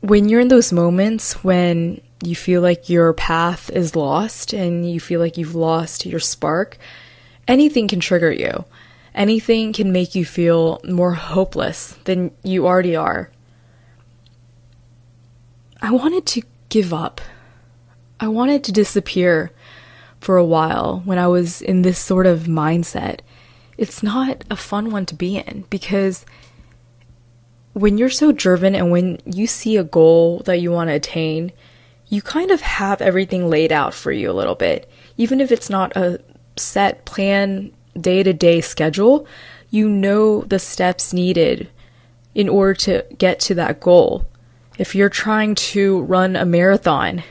when 0.00 0.28
you're 0.28 0.42
in 0.42 0.48
those 0.48 0.70
moments 0.70 1.42
when 1.42 2.02
you 2.22 2.36
feel 2.36 2.60
like 2.60 2.90
your 2.90 3.14
path 3.14 3.70
is 3.70 3.96
lost 3.96 4.52
and 4.52 4.90
you 4.90 5.00
feel 5.00 5.18
like 5.18 5.38
you've 5.38 5.54
lost 5.54 6.04
your 6.04 6.20
spark, 6.20 6.76
anything 7.46 7.88
can 7.88 8.00
trigger 8.00 8.30
you. 8.30 8.66
Anything 9.14 9.72
can 9.72 9.92
make 9.92 10.14
you 10.14 10.26
feel 10.26 10.78
more 10.84 11.14
hopeless 11.14 11.96
than 12.04 12.32
you 12.42 12.66
already 12.66 12.96
are. 12.96 13.30
I 15.80 15.90
wanted 15.90 16.26
to 16.26 16.42
give 16.68 16.92
up. 16.92 17.22
I 18.20 18.28
wanted 18.28 18.64
to 18.64 18.72
disappear 18.72 19.52
for 20.20 20.36
a 20.36 20.44
while 20.44 21.02
when 21.04 21.18
I 21.18 21.28
was 21.28 21.62
in 21.62 21.82
this 21.82 21.98
sort 21.98 22.26
of 22.26 22.42
mindset. 22.42 23.20
It's 23.76 24.02
not 24.02 24.42
a 24.50 24.56
fun 24.56 24.90
one 24.90 25.06
to 25.06 25.14
be 25.14 25.36
in 25.36 25.64
because 25.70 26.26
when 27.74 27.96
you're 27.96 28.10
so 28.10 28.32
driven 28.32 28.74
and 28.74 28.90
when 28.90 29.18
you 29.24 29.46
see 29.46 29.76
a 29.76 29.84
goal 29.84 30.40
that 30.46 30.60
you 30.60 30.72
want 30.72 30.88
to 30.90 30.94
attain, 30.94 31.52
you 32.08 32.20
kind 32.20 32.50
of 32.50 32.60
have 32.60 33.00
everything 33.00 33.48
laid 33.48 33.70
out 33.70 33.94
for 33.94 34.10
you 34.10 34.30
a 34.30 34.32
little 34.32 34.56
bit. 34.56 34.90
Even 35.16 35.40
if 35.40 35.52
it's 35.52 35.70
not 35.70 35.96
a 35.96 36.20
set 36.56 37.04
plan, 37.04 37.70
day 38.00 38.24
to 38.24 38.32
day 38.32 38.60
schedule, 38.60 39.26
you 39.70 39.88
know 39.88 40.40
the 40.42 40.58
steps 40.58 41.12
needed 41.12 41.68
in 42.34 42.48
order 42.48 42.74
to 42.74 43.04
get 43.16 43.38
to 43.40 43.54
that 43.54 43.78
goal. 43.78 44.26
If 44.76 44.94
you're 44.94 45.08
trying 45.08 45.54
to 45.56 46.00
run 46.02 46.34
a 46.34 46.44
marathon, 46.44 47.22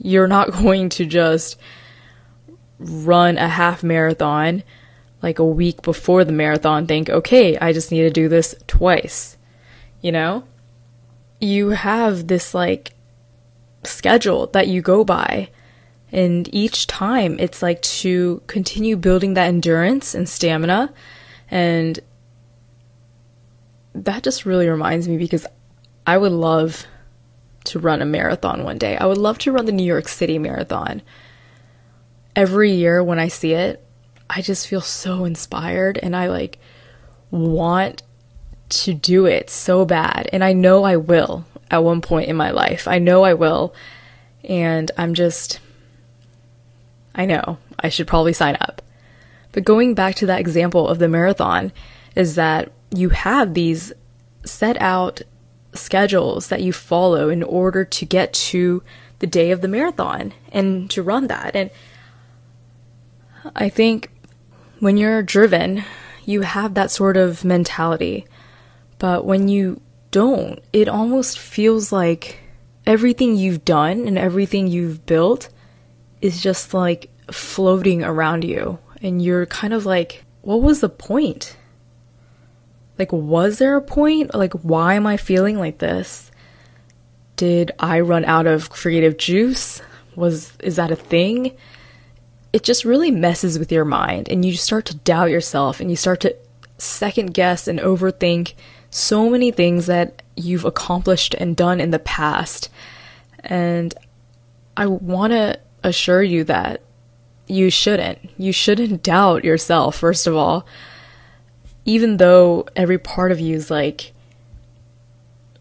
you're 0.00 0.28
not 0.28 0.50
going 0.62 0.88
to 0.90 1.06
just 1.06 1.56
run 2.78 3.38
a 3.38 3.48
half 3.48 3.82
marathon 3.82 4.62
like 5.22 5.38
a 5.38 5.44
week 5.44 5.82
before 5.82 6.24
the 6.24 6.32
marathon, 6.32 6.86
think, 6.86 7.10
okay, 7.10 7.58
I 7.58 7.74
just 7.74 7.92
need 7.92 8.02
to 8.02 8.10
do 8.10 8.26
this 8.26 8.54
twice 8.66 9.36
you 10.00 10.12
know? 10.12 10.44
You 11.40 11.70
have 11.70 12.26
this 12.26 12.54
like 12.54 12.92
schedule 13.84 14.46
that 14.48 14.68
you 14.68 14.82
go 14.82 15.04
by. 15.04 15.50
And 16.12 16.52
each 16.52 16.86
time 16.86 17.38
it's 17.38 17.62
like 17.62 17.80
to 17.82 18.42
continue 18.46 18.96
building 18.96 19.34
that 19.34 19.46
endurance 19.46 20.14
and 20.14 20.28
stamina. 20.28 20.92
And 21.50 22.00
that 23.94 24.22
just 24.22 24.44
really 24.44 24.68
reminds 24.68 25.08
me 25.08 25.16
because 25.16 25.46
I 26.06 26.18
would 26.18 26.32
love 26.32 26.86
to 27.64 27.78
run 27.78 28.02
a 28.02 28.06
marathon 28.06 28.64
one 28.64 28.78
day. 28.78 28.96
I 28.96 29.06
would 29.06 29.18
love 29.18 29.38
to 29.38 29.52
run 29.52 29.66
the 29.66 29.72
New 29.72 29.84
York 29.84 30.08
City 30.08 30.38
Marathon. 30.38 31.02
Every 32.34 32.72
year 32.72 33.02
when 33.02 33.18
I 33.18 33.28
see 33.28 33.52
it, 33.52 33.84
I 34.28 34.42
just 34.42 34.68
feel 34.68 34.80
so 34.80 35.24
inspired 35.24 35.98
and 35.98 36.14
I 36.14 36.28
like 36.28 36.58
want 37.30 38.02
to 38.70 38.94
do 38.94 39.26
it 39.26 39.50
so 39.50 39.84
bad. 39.84 40.28
And 40.32 40.44
I 40.44 40.52
know 40.52 40.84
I 40.84 40.96
will 40.96 41.44
at 41.70 41.84
one 41.84 42.00
point 42.00 42.28
in 42.28 42.36
my 42.36 42.50
life. 42.50 42.88
I 42.88 42.98
know 42.98 43.24
I 43.24 43.34
will. 43.34 43.74
And 44.44 44.90
I'm 44.96 45.14
just, 45.14 45.60
I 47.14 47.26
know 47.26 47.58
I 47.78 47.88
should 47.88 48.06
probably 48.06 48.32
sign 48.32 48.56
up. 48.60 48.80
But 49.52 49.64
going 49.64 49.94
back 49.94 50.14
to 50.16 50.26
that 50.26 50.40
example 50.40 50.88
of 50.88 50.98
the 50.98 51.08
marathon, 51.08 51.72
is 52.14 52.34
that 52.36 52.72
you 52.94 53.10
have 53.10 53.54
these 53.54 53.92
set 54.44 54.80
out 54.80 55.22
schedules 55.74 56.48
that 56.48 56.62
you 56.62 56.72
follow 56.72 57.28
in 57.28 57.42
order 57.42 57.84
to 57.84 58.04
get 58.04 58.32
to 58.32 58.82
the 59.20 59.26
day 59.26 59.50
of 59.50 59.60
the 59.60 59.68
marathon 59.68 60.32
and 60.52 60.90
to 60.90 61.02
run 61.02 61.26
that. 61.28 61.54
And 61.54 61.70
I 63.54 63.68
think 63.68 64.10
when 64.78 64.96
you're 64.96 65.22
driven, 65.22 65.84
you 66.24 66.42
have 66.42 66.74
that 66.74 66.90
sort 66.90 67.16
of 67.16 67.44
mentality 67.44 68.26
but 69.00 69.24
when 69.24 69.48
you 69.48 69.80
don't, 70.12 70.62
it 70.74 70.86
almost 70.86 71.38
feels 71.38 71.90
like 71.90 72.38
everything 72.86 73.34
you've 73.34 73.64
done 73.64 74.06
and 74.06 74.18
everything 74.18 74.68
you've 74.68 75.06
built 75.06 75.48
is 76.20 76.40
just 76.40 76.74
like 76.74 77.10
floating 77.32 78.04
around 78.04 78.44
you. 78.44 78.78
And 79.02 79.22
you're 79.22 79.46
kind 79.46 79.72
of 79.72 79.86
like, 79.86 80.24
what 80.42 80.60
was 80.60 80.80
the 80.80 80.90
point? 80.90 81.56
Like, 83.00 83.12
was 83.12 83.56
there 83.56 83.76
a 83.76 83.80
point? 83.80 84.34
Like, 84.34 84.52
why 84.52 84.92
am 84.92 85.06
I 85.06 85.16
feeling 85.16 85.58
like 85.58 85.78
this? 85.78 86.30
Did 87.36 87.72
I 87.78 88.00
run 88.00 88.26
out 88.26 88.46
of 88.46 88.68
creative 88.68 89.16
juice? 89.16 89.80
Was, 90.16 90.52
is 90.58 90.76
that 90.76 90.90
a 90.90 90.96
thing? 90.96 91.56
It 92.52 92.62
just 92.62 92.84
really 92.84 93.10
messes 93.10 93.58
with 93.58 93.72
your 93.72 93.86
mind 93.86 94.28
and 94.28 94.44
you 94.44 94.54
start 94.54 94.84
to 94.86 94.96
doubt 94.96 95.30
yourself 95.30 95.80
and 95.80 95.88
you 95.88 95.96
start 95.96 96.20
to 96.20 96.36
second 96.76 97.32
guess 97.32 97.66
and 97.66 97.80
overthink 97.80 98.52
so 98.90 99.30
many 99.30 99.50
things 99.50 99.86
that 99.86 100.22
you've 100.36 100.66
accomplished 100.66 101.32
and 101.32 101.56
done 101.56 101.80
in 101.80 101.92
the 101.92 101.98
past. 101.98 102.68
And 103.38 103.94
I 104.76 104.84
want 104.84 105.32
to 105.32 105.58
assure 105.82 106.22
you 106.22 106.44
that 106.44 106.82
you 107.46 107.70
shouldn't. 107.70 108.18
You 108.36 108.52
shouldn't 108.52 109.02
doubt 109.02 109.42
yourself, 109.42 109.96
first 109.96 110.26
of 110.26 110.36
all. 110.36 110.66
Even 111.84 112.18
though 112.18 112.66
every 112.76 112.98
part 112.98 113.32
of 113.32 113.40
you 113.40 113.56
is 113.56 113.70
like, 113.70 114.12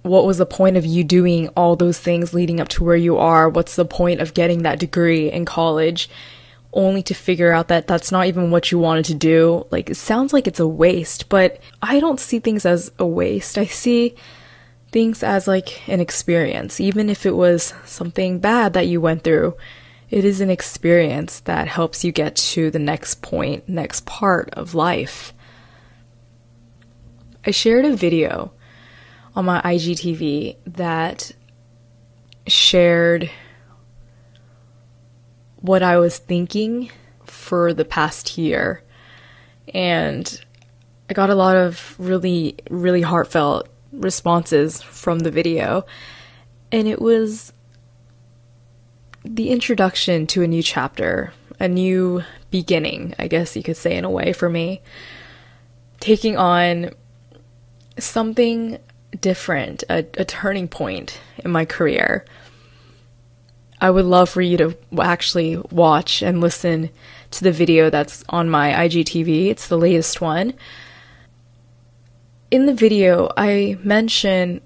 what 0.02 0.26
was 0.26 0.38
the 0.38 0.46
point 0.46 0.78
of 0.78 0.86
you 0.86 1.04
doing 1.04 1.50
all 1.50 1.76
those 1.76 2.00
things 2.00 2.34
leading 2.34 2.60
up 2.60 2.70
to 2.70 2.84
where 2.84 2.96
you 2.96 3.18
are? 3.18 3.50
What's 3.50 3.76
the 3.76 3.86
point 3.86 4.22
of 4.22 4.34
getting 4.34 4.64
that 4.64 4.80
degree 4.80 5.32
in 5.32 5.46
college? 5.46 6.10
Only 6.72 7.04
to 7.04 7.14
figure 7.14 7.52
out 7.52 7.68
that 7.68 7.88
that's 7.88 8.12
not 8.12 8.28
even 8.28 8.52
what 8.52 8.72
you 8.72 8.80
wanted 8.80 9.06
to 9.06 9.14
do. 9.14 9.66
Like, 9.72 9.90
it 9.90 9.96
sounds 9.96 10.34
like 10.34 10.48
it's 10.48 10.60
a 10.60 10.68
waste, 10.68 11.30
but 11.30 11.60
I 11.82 12.00
don't 12.00 12.20
see 12.20 12.40
things 12.40 12.66
as 12.66 12.92
a 13.00 13.06
waste. 13.06 13.58
I 13.58 13.66
see 13.66 14.16
things 14.92 15.24
as 15.24 15.48
like 15.48 15.88
an 15.90 16.00
experience. 16.00 16.80
Even 16.80 17.10
if 17.10 17.26
it 17.26 17.36
was 17.36 17.74
something 17.86 18.40
bad 18.40 18.74
that 18.74 18.88
you 18.88 19.02
went 19.02 19.24
through, 19.24 19.56
it 20.10 20.26
is 20.26 20.42
an 20.42 20.50
experience 20.50 21.40
that 21.42 21.68
helps 21.68 22.04
you 22.04 22.12
get 22.12 22.36
to 22.36 22.72
the 22.72 22.80
next 22.80 23.22
point, 23.22 23.68
next 23.68 24.06
part 24.06 24.50
of 24.54 24.74
life. 24.74 25.34
I 27.46 27.52
shared 27.52 27.86
a 27.86 27.96
video 27.96 28.52
on 29.36 29.46
my 29.46 29.62
IGTV 29.62 30.58
that 30.68 31.32
shared 32.48 33.30
what 35.62 35.84
I 35.84 35.98
was 35.98 36.18
thinking 36.18 36.92
for 37.26 37.74
the 37.74 37.86
past 37.86 38.38
year. 38.38 38.84
And 39.74 40.42
I 41.10 41.14
got 41.14 41.30
a 41.30 41.36
lot 41.36 41.56
of 41.56 41.96
really, 41.98 42.58
really 42.70 43.02
heartfelt 43.02 43.70
responses 43.92 44.82
from 44.82 45.20
the 45.20 45.32
video. 45.32 45.86
And 46.72 46.88
it 46.88 47.02
was 47.02 47.54
the 49.24 49.50
introduction 49.50 50.28
to 50.28 50.44
a 50.44 50.48
new 50.48 50.64
chapter, 50.64 51.34
a 51.60 51.68
new 51.68 52.24
beginning, 52.52 53.16
I 53.20 53.28
guess 53.28 53.56
you 53.56 53.64
could 53.64 53.78
say, 53.78 53.96
in 53.96 54.06
a 54.06 54.10
way, 54.10 54.34
for 54.34 54.50
me. 54.50 54.82
Taking 56.00 56.38
on 56.38 56.92
something 58.06 58.80
different, 59.20 59.84
a, 59.90 60.06
a 60.18 60.26
turning 60.26 60.68
point 60.68 61.20
in 61.44 61.52
my 61.52 61.66
career. 61.66 62.26
I 63.82 63.90
would 63.90 64.06
love 64.06 64.30
for 64.30 64.42
you 64.42 64.58
to 64.58 64.78
actually 65.00 65.58
watch 65.72 66.22
and 66.22 66.42
listen 66.42 66.90
to 67.32 67.44
the 67.44 67.52
video 67.52 67.90
that's 67.90 68.24
on 68.30 68.50
my 68.50 68.72
IGTV. 68.72 69.48
It's 69.48 69.68
the 69.68 69.78
latest 69.78 70.20
one. 70.22 70.54
In 72.52 72.66
the 72.66 72.74
video, 72.74 73.32
I 73.38 73.78
mention 73.84 74.62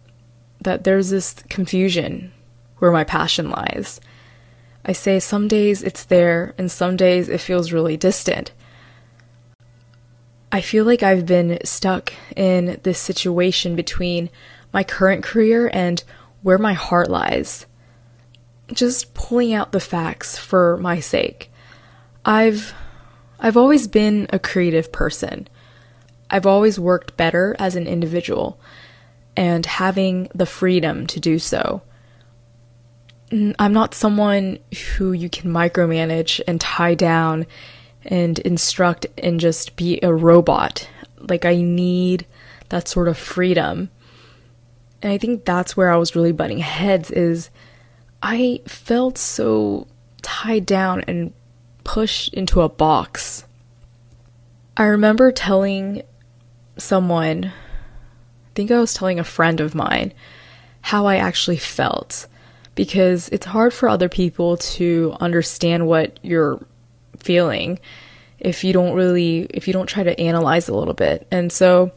that 0.61 0.83
there's 0.83 1.09
this 1.09 1.33
confusion 1.49 2.31
where 2.77 2.91
my 2.91 3.03
passion 3.03 3.49
lies. 3.49 3.99
I 4.85 4.93
say 4.93 5.19
some 5.19 5.47
days 5.47 5.83
it's 5.83 6.05
there 6.05 6.55
and 6.57 6.71
some 6.71 6.97
days 6.97 7.29
it 7.29 7.39
feels 7.39 7.71
really 7.71 7.97
distant. 7.97 8.51
I 10.53 10.62
feel 10.62 10.86
like 10.86 11.01
I've 11.01 11.25
been 11.25 11.57
stuck 11.65 12.13
in 12.36 12.79
this 12.83 13.00
situation 13.00 13.75
between 13.75 14.29
my 14.72 14.83
current 14.83 15.24
career 15.24 15.67
and 15.74 16.03
where 16.43 16.60
my 16.60 16.74
heart 16.74 17.10
lies. 17.10 17.65
Just 18.72 19.15
pulling 19.15 19.51
out 19.51 19.72
the 19.72 19.79
facts 19.79 20.38
for 20.38 20.77
my 20.77 21.00
sake. 21.00 21.51
I've 22.24 22.75
I've 23.39 23.57
always 23.57 23.88
been 23.88 24.27
a 24.29 24.38
creative 24.38 24.91
person. 24.91 25.48
I've 26.29 26.45
always 26.45 26.79
worked 26.79 27.17
better 27.17 27.55
as 27.57 27.75
an 27.75 27.88
individual 27.88 28.60
and 29.36 29.65
having 29.65 30.29
the 30.36 30.45
freedom 30.45 31.07
to 31.07 31.19
do 31.19 31.39
so. 31.39 31.81
I'm 33.31 33.74
not 33.74 33.95
someone 33.95 34.60
who 34.98 35.13
you 35.13 35.29
can 35.29 35.51
micromanage 35.51 36.41
and 36.48 36.62
tie 36.62 36.93
down 36.93 37.48
and 38.05 38.39
instruct 38.39 39.05
and 39.18 39.39
just 39.39 39.75
be 39.75 40.00
a 40.01 40.13
robot. 40.13 40.87
Like, 41.18 41.46
I 41.46 41.61
need 41.61 42.25
that 42.70 42.87
sort 42.87 43.07
of 43.07 43.18
freedom. 43.18 43.89
And 45.01 45.11
I 45.11 45.18
think 45.18 45.46
that's 45.46 45.75
where 45.75 45.92
I 45.92 45.98
was 45.98 46.16
really 46.16 46.31
butting 46.31 46.59
heads 46.59 47.11
is 47.11 47.50
I 48.22 48.61
felt 48.66 49.18
so 49.18 49.87
tied 50.22 50.66
down 50.66 51.01
and 51.07 51.33
pushed 51.83 52.33
into 52.33 52.61
a 52.61 52.70
box. 52.70 53.46
I 54.75 54.83
remember 54.83 55.31
telling 55.31 56.03
someone, 56.77 57.46
I 57.46 58.50
think 58.55 58.72
I 58.72 58.79
was 58.79 58.94
telling 58.94 59.20
a 59.20 59.24
friend 59.24 59.59
of 59.59 59.75
mine, 59.75 60.13
how 60.81 61.05
I 61.05 61.18
actually 61.18 61.57
felt 61.57 62.27
because 62.75 63.29
it's 63.29 63.46
hard 63.46 63.74
for 63.74 63.87
other 63.87 64.09
people 64.09 64.57
to 64.57 65.16
understand 65.20 65.87
what 65.87 66.20
you're 66.24 66.66
feeling 67.24 67.79
if 68.40 68.64
you 68.64 68.74
don't 68.74 68.94
really 68.94 69.48
if 69.50 69.68
you 69.68 69.74
don't 69.74 69.88
try 69.88 70.03
to 70.03 70.20
analyze 70.20 70.68
a 70.68 70.75
little 70.75 70.94
bit. 70.94 71.27
And 71.31 71.51
so 71.51 71.92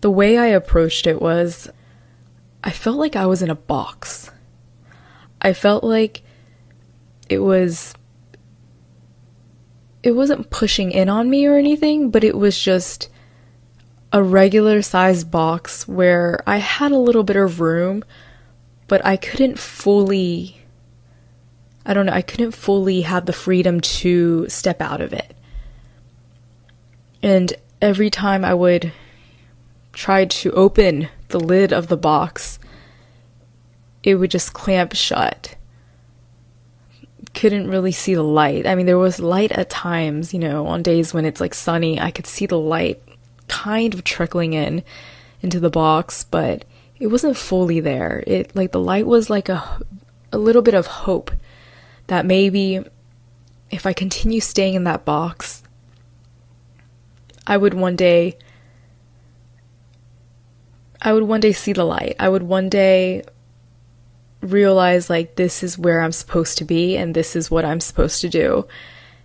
the 0.00 0.10
way 0.10 0.38
I 0.38 0.46
approached 0.46 1.06
it 1.06 1.20
was 1.20 1.70
I 2.64 2.70
felt 2.70 2.96
like 2.96 3.14
I 3.14 3.26
was 3.26 3.42
in 3.42 3.50
a 3.50 3.54
box. 3.54 4.30
I 5.40 5.52
felt 5.52 5.84
like 5.84 6.22
it 7.28 7.38
was 7.38 7.94
it 10.02 10.12
wasn't 10.12 10.50
pushing 10.50 10.92
in 10.92 11.08
on 11.08 11.28
me 11.28 11.46
or 11.46 11.56
anything, 11.56 12.10
but 12.10 12.24
it 12.24 12.36
was 12.36 12.58
just 12.58 13.08
a 14.12 14.22
regular 14.22 14.80
sized 14.80 15.30
box 15.30 15.86
where 15.86 16.40
I 16.46 16.58
had 16.58 16.92
a 16.92 16.98
little 16.98 17.24
bit 17.24 17.36
of 17.36 17.60
room, 17.60 18.04
but 18.86 19.04
I 19.04 19.16
couldn't 19.16 19.58
fully 19.58 20.62
I 21.86 21.94
don't 21.94 22.06
know, 22.06 22.12
I 22.12 22.22
couldn't 22.22 22.50
fully 22.50 23.02
have 23.02 23.26
the 23.26 23.32
freedom 23.32 23.80
to 23.80 24.48
step 24.48 24.82
out 24.82 25.00
of 25.00 25.12
it. 25.12 25.34
And 27.22 27.52
every 27.80 28.10
time 28.10 28.44
I 28.44 28.54
would 28.54 28.92
try 29.92 30.24
to 30.24 30.50
open 30.52 31.08
the 31.28 31.38
lid 31.38 31.72
of 31.72 31.86
the 31.86 31.96
box, 31.96 32.58
it 34.02 34.16
would 34.16 34.32
just 34.32 34.52
clamp 34.52 34.94
shut. 34.94 35.54
Couldn't 37.34 37.70
really 37.70 37.92
see 37.92 38.14
the 38.14 38.22
light. 38.22 38.66
I 38.66 38.74
mean, 38.74 38.86
there 38.86 38.98
was 38.98 39.20
light 39.20 39.52
at 39.52 39.70
times, 39.70 40.34
you 40.34 40.40
know, 40.40 40.66
on 40.66 40.82
days 40.82 41.14
when 41.14 41.24
it's 41.24 41.40
like 41.40 41.54
sunny, 41.54 42.00
I 42.00 42.10
could 42.10 42.26
see 42.26 42.46
the 42.46 42.58
light 42.58 43.00
kind 43.46 43.94
of 43.94 44.02
trickling 44.02 44.54
in 44.54 44.82
into 45.40 45.60
the 45.60 45.70
box, 45.70 46.24
but 46.24 46.64
it 46.98 47.08
wasn't 47.08 47.36
fully 47.36 47.78
there. 47.78 48.24
It 48.26 48.56
like 48.56 48.72
the 48.72 48.80
light 48.80 49.06
was 49.06 49.30
like 49.30 49.48
a 49.48 49.80
a 50.32 50.38
little 50.38 50.62
bit 50.62 50.74
of 50.74 50.86
hope 50.86 51.30
that 52.06 52.26
maybe 52.26 52.80
if 53.70 53.86
I 53.86 53.92
continue 53.92 54.40
staying 54.40 54.74
in 54.74 54.84
that 54.84 55.04
box, 55.04 55.62
I 57.46 57.56
would 57.56 57.74
one 57.74 57.96
day 57.96 58.38
I 61.00 61.12
would 61.12 61.24
one 61.24 61.40
day 61.40 61.52
see 61.52 61.72
the 61.72 61.84
light. 61.84 62.16
I 62.18 62.28
would 62.28 62.42
one 62.42 62.68
day 62.68 63.22
realize 64.40 65.10
like 65.10 65.36
this 65.36 65.62
is 65.62 65.78
where 65.78 66.00
I'm 66.00 66.12
supposed 66.12 66.58
to 66.58 66.64
be 66.64 66.96
and 66.96 67.14
this 67.14 67.36
is 67.36 67.50
what 67.50 67.64
I'm 67.64 67.80
supposed 67.80 68.20
to 68.22 68.28
do 68.28 68.66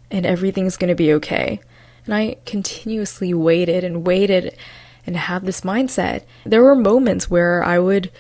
and 0.10 0.26
everything's 0.26 0.78
going 0.78 0.90
to 0.90 0.96
be 0.96 1.14
okay. 1.14 1.62
And 2.06 2.14
I 2.14 2.38
continuously 2.46 3.34
waited 3.34 3.84
and 3.84 4.06
waited 4.06 4.56
and 5.06 5.16
had 5.16 5.46
this 5.46 5.62
mindset. 5.62 6.24
There 6.46 6.62
were 6.64 6.76
moments 6.76 7.30
where 7.30 7.64
I 7.64 7.80
would 7.80 8.12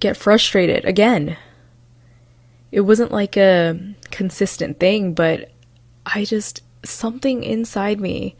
get 0.00 0.16
frustrated 0.16 0.84
again 0.84 1.36
it 2.74 2.80
wasn't 2.80 3.12
like 3.12 3.36
a 3.36 3.78
consistent 4.10 4.80
thing, 4.80 5.14
but 5.14 5.52
I 6.04 6.24
just, 6.24 6.60
something 6.82 7.44
inside 7.44 8.00
me 8.00 8.34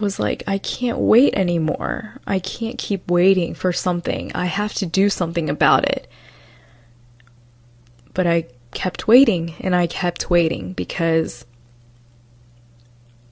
was 0.00 0.18
like, 0.18 0.42
I 0.48 0.58
can't 0.58 0.98
wait 0.98 1.32
anymore. 1.36 2.20
I 2.26 2.40
can't 2.40 2.76
keep 2.76 3.08
waiting 3.08 3.54
for 3.54 3.72
something. 3.72 4.32
I 4.34 4.46
have 4.46 4.74
to 4.74 4.86
do 4.86 5.10
something 5.10 5.48
about 5.48 5.84
it. 5.84 6.10
But 8.14 8.26
I 8.26 8.46
kept 8.72 9.06
waiting 9.06 9.54
and 9.60 9.76
I 9.76 9.86
kept 9.86 10.28
waiting 10.28 10.72
because 10.72 11.46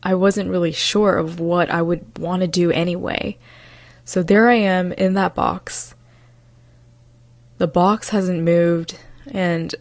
I 0.00 0.14
wasn't 0.14 0.50
really 0.50 0.70
sure 0.70 1.16
of 1.18 1.40
what 1.40 1.70
I 1.70 1.82
would 1.82 2.18
want 2.18 2.42
to 2.42 2.46
do 2.46 2.70
anyway. 2.70 3.36
So 4.04 4.22
there 4.22 4.48
I 4.48 4.54
am 4.54 4.92
in 4.92 5.14
that 5.14 5.34
box. 5.34 5.96
The 7.58 7.66
box 7.66 8.10
hasn't 8.10 8.44
moved. 8.44 9.00
And 9.32 9.74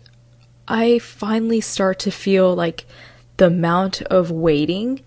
I 0.68 1.00
finally 1.00 1.62
start 1.62 2.00
to 2.00 2.12
feel 2.12 2.56
like 2.56 2.86
the 3.38 3.48
amount 3.48 4.02
of 4.04 4.32
waiting 4.32 5.02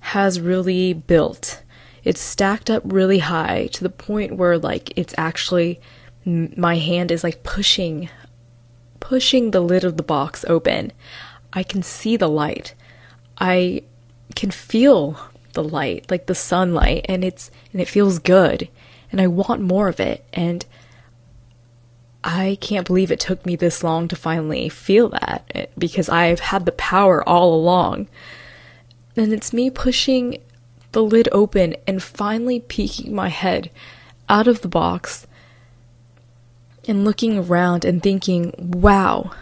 has 0.00 0.40
really 0.40 0.92
built. 0.92 1.62
It's 2.04 2.20
stacked 2.20 2.70
up 2.70 2.82
really 2.84 3.18
high 3.18 3.68
to 3.72 3.82
the 3.82 3.90
point 3.90 4.36
where 4.36 4.58
like 4.58 4.96
it's 4.96 5.14
actually 5.16 5.80
my 6.24 6.76
hand 6.76 7.10
is 7.10 7.24
like 7.24 7.42
pushing 7.42 8.10
pushing 9.00 9.50
the 9.50 9.60
lid 9.60 9.84
of 9.84 9.96
the 9.96 10.02
box 10.02 10.44
open. 10.48 10.92
I 11.52 11.62
can 11.62 11.82
see 11.82 12.16
the 12.16 12.28
light. 12.28 12.74
I 13.38 13.82
can 14.34 14.50
feel 14.50 15.18
the 15.54 15.64
light, 15.64 16.10
like 16.10 16.26
the 16.26 16.34
sunlight, 16.34 17.06
and 17.08 17.24
it's 17.24 17.50
and 17.72 17.80
it 17.80 17.88
feels 17.88 18.18
good. 18.18 18.68
And 19.10 19.20
I 19.20 19.26
want 19.26 19.62
more 19.62 19.88
of 19.88 20.00
it. 20.00 20.24
And 20.32 20.66
I 22.24 22.58
can't 22.60 22.86
believe 22.86 23.10
it 23.10 23.20
took 23.20 23.46
me 23.46 23.56
this 23.56 23.84
long 23.84 24.08
to 24.08 24.16
finally 24.16 24.68
feel 24.68 25.08
that 25.10 25.50
eh, 25.54 25.66
because 25.76 26.08
I've 26.08 26.40
had 26.40 26.66
the 26.66 26.72
power 26.72 27.26
all 27.26 27.54
along. 27.54 28.08
And 29.16 29.32
it's 29.32 29.52
me 29.52 29.70
pushing 29.70 30.38
the 30.92 31.02
lid 31.02 31.28
open 31.32 31.76
and 31.86 32.02
finally 32.02 32.60
peeking 32.60 33.14
my 33.14 33.28
head 33.28 33.70
out 34.28 34.48
of 34.48 34.62
the 34.62 34.68
box 34.68 35.26
and 36.86 37.04
looking 37.04 37.38
around 37.38 37.84
and 37.84 38.02
thinking, 38.02 38.52
wow, 38.58 39.32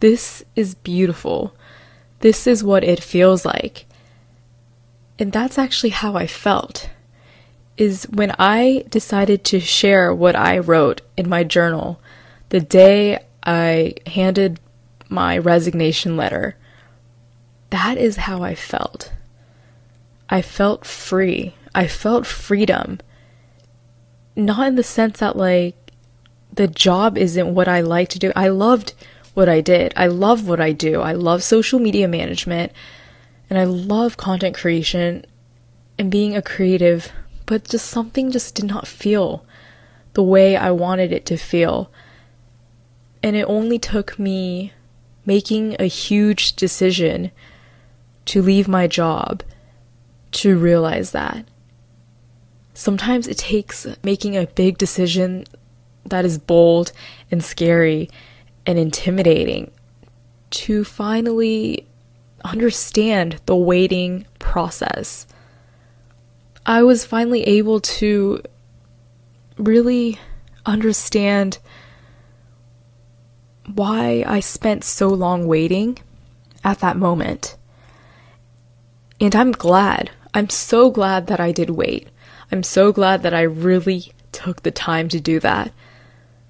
this 0.00 0.44
is 0.54 0.74
beautiful. 0.74 1.54
This 2.20 2.46
is 2.46 2.64
what 2.64 2.84
it 2.84 3.02
feels 3.02 3.44
like. 3.44 3.86
And 5.18 5.32
that's 5.32 5.58
actually 5.58 5.90
how 5.90 6.14
I 6.14 6.26
felt. 6.26 6.90
Is 7.76 8.04
when 8.04 8.34
I 8.38 8.84
decided 8.88 9.44
to 9.44 9.60
share 9.60 10.14
what 10.14 10.34
I 10.34 10.58
wrote 10.58 11.02
in 11.16 11.28
my 11.28 11.44
journal 11.44 12.00
the 12.48 12.60
day 12.60 13.18
I 13.42 13.94
handed 14.06 14.60
my 15.08 15.38
resignation 15.38 16.16
letter. 16.16 16.56
That 17.70 17.98
is 17.98 18.16
how 18.16 18.42
I 18.42 18.54
felt. 18.54 19.12
I 20.28 20.42
felt 20.42 20.86
free. 20.86 21.54
I 21.74 21.86
felt 21.86 22.26
freedom. 22.26 22.98
Not 24.34 24.68
in 24.68 24.74
the 24.76 24.82
sense 24.82 25.18
that, 25.20 25.36
like, 25.36 25.76
the 26.52 26.66
job 26.66 27.18
isn't 27.18 27.54
what 27.54 27.68
I 27.68 27.80
like 27.82 28.08
to 28.10 28.18
do. 28.18 28.32
I 28.34 28.48
loved 28.48 28.94
what 29.34 29.48
I 29.48 29.60
did. 29.60 29.92
I 29.96 30.06
love 30.06 30.48
what 30.48 30.60
I 30.60 30.72
do. 30.72 31.02
I 31.02 31.12
love 31.12 31.42
social 31.42 31.78
media 31.78 32.08
management 32.08 32.72
and 33.50 33.58
I 33.58 33.64
love 33.64 34.16
content 34.16 34.56
creation 34.56 35.26
and 35.98 36.10
being 36.10 36.34
a 36.34 36.42
creative, 36.42 37.12
but 37.46 37.68
just 37.68 37.86
something 37.86 38.30
just 38.30 38.54
did 38.54 38.66
not 38.66 38.86
feel 38.86 39.46
the 40.14 40.22
way 40.22 40.56
I 40.56 40.70
wanted 40.70 41.12
it 41.12 41.24
to 41.26 41.36
feel. 41.36 41.90
And 43.22 43.36
it 43.36 43.44
only 43.44 43.78
took 43.78 44.18
me 44.18 44.72
making 45.24 45.76
a 45.78 45.86
huge 45.86 46.56
decision 46.56 47.30
to 48.26 48.42
leave 48.42 48.68
my 48.68 48.86
job 48.86 49.42
to 50.32 50.58
realize 50.58 51.12
that. 51.12 51.46
Sometimes 52.74 53.26
it 53.26 53.38
takes 53.38 53.86
making 54.02 54.36
a 54.36 54.46
big 54.46 54.78
decision 54.78 55.44
that 56.04 56.24
is 56.24 56.38
bold 56.38 56.92
and 57.30 57.42
scary 57.42 58.10
and 58.66 58.78
intimidating 58.78 59.70
to 60.50 60.84
finally 60.84 61.86
understand 62.44 63.40
the 63.46 63.56
waiting 63.56 64.26
process. 64.38 65.26
I 66.66 66.82
was 66.82 67.04
finally 67.04 67.44
able 67.44 67.80
to 67.80 68.42
really 69.56 70.18
understand 70.66 71.58
why 73.72 74.24
I 74.26 74.40
spent 74.40 74.84
so 74.84 75.08
long 75.08 75.46
waiting 75.46 75.98
at 76.64 76.80
that 76.80 76.96
moment. 76.96 77.56
And 79.20 79.34
I'm 79.34 79.52
glad. 79.52 80.10
I'm 80.34 80.50
so 80.50 80.90
glad 80.90 81.28
that 81.28 81.40
I 81.40 81.52
did 81.52 81.70
wait. 81.70 82.08
I'm 82.52 82.62
so 82.62 82.92
glad 82.92 83.22
that 83.22 83.32
I 83.32 83.42
really 83.42 84.12
took 84.32 84.62
the 84.62 84.70
time 84.70 85.08
to 85.08 85.20
do 85.20 85.40
that 85.40 85.72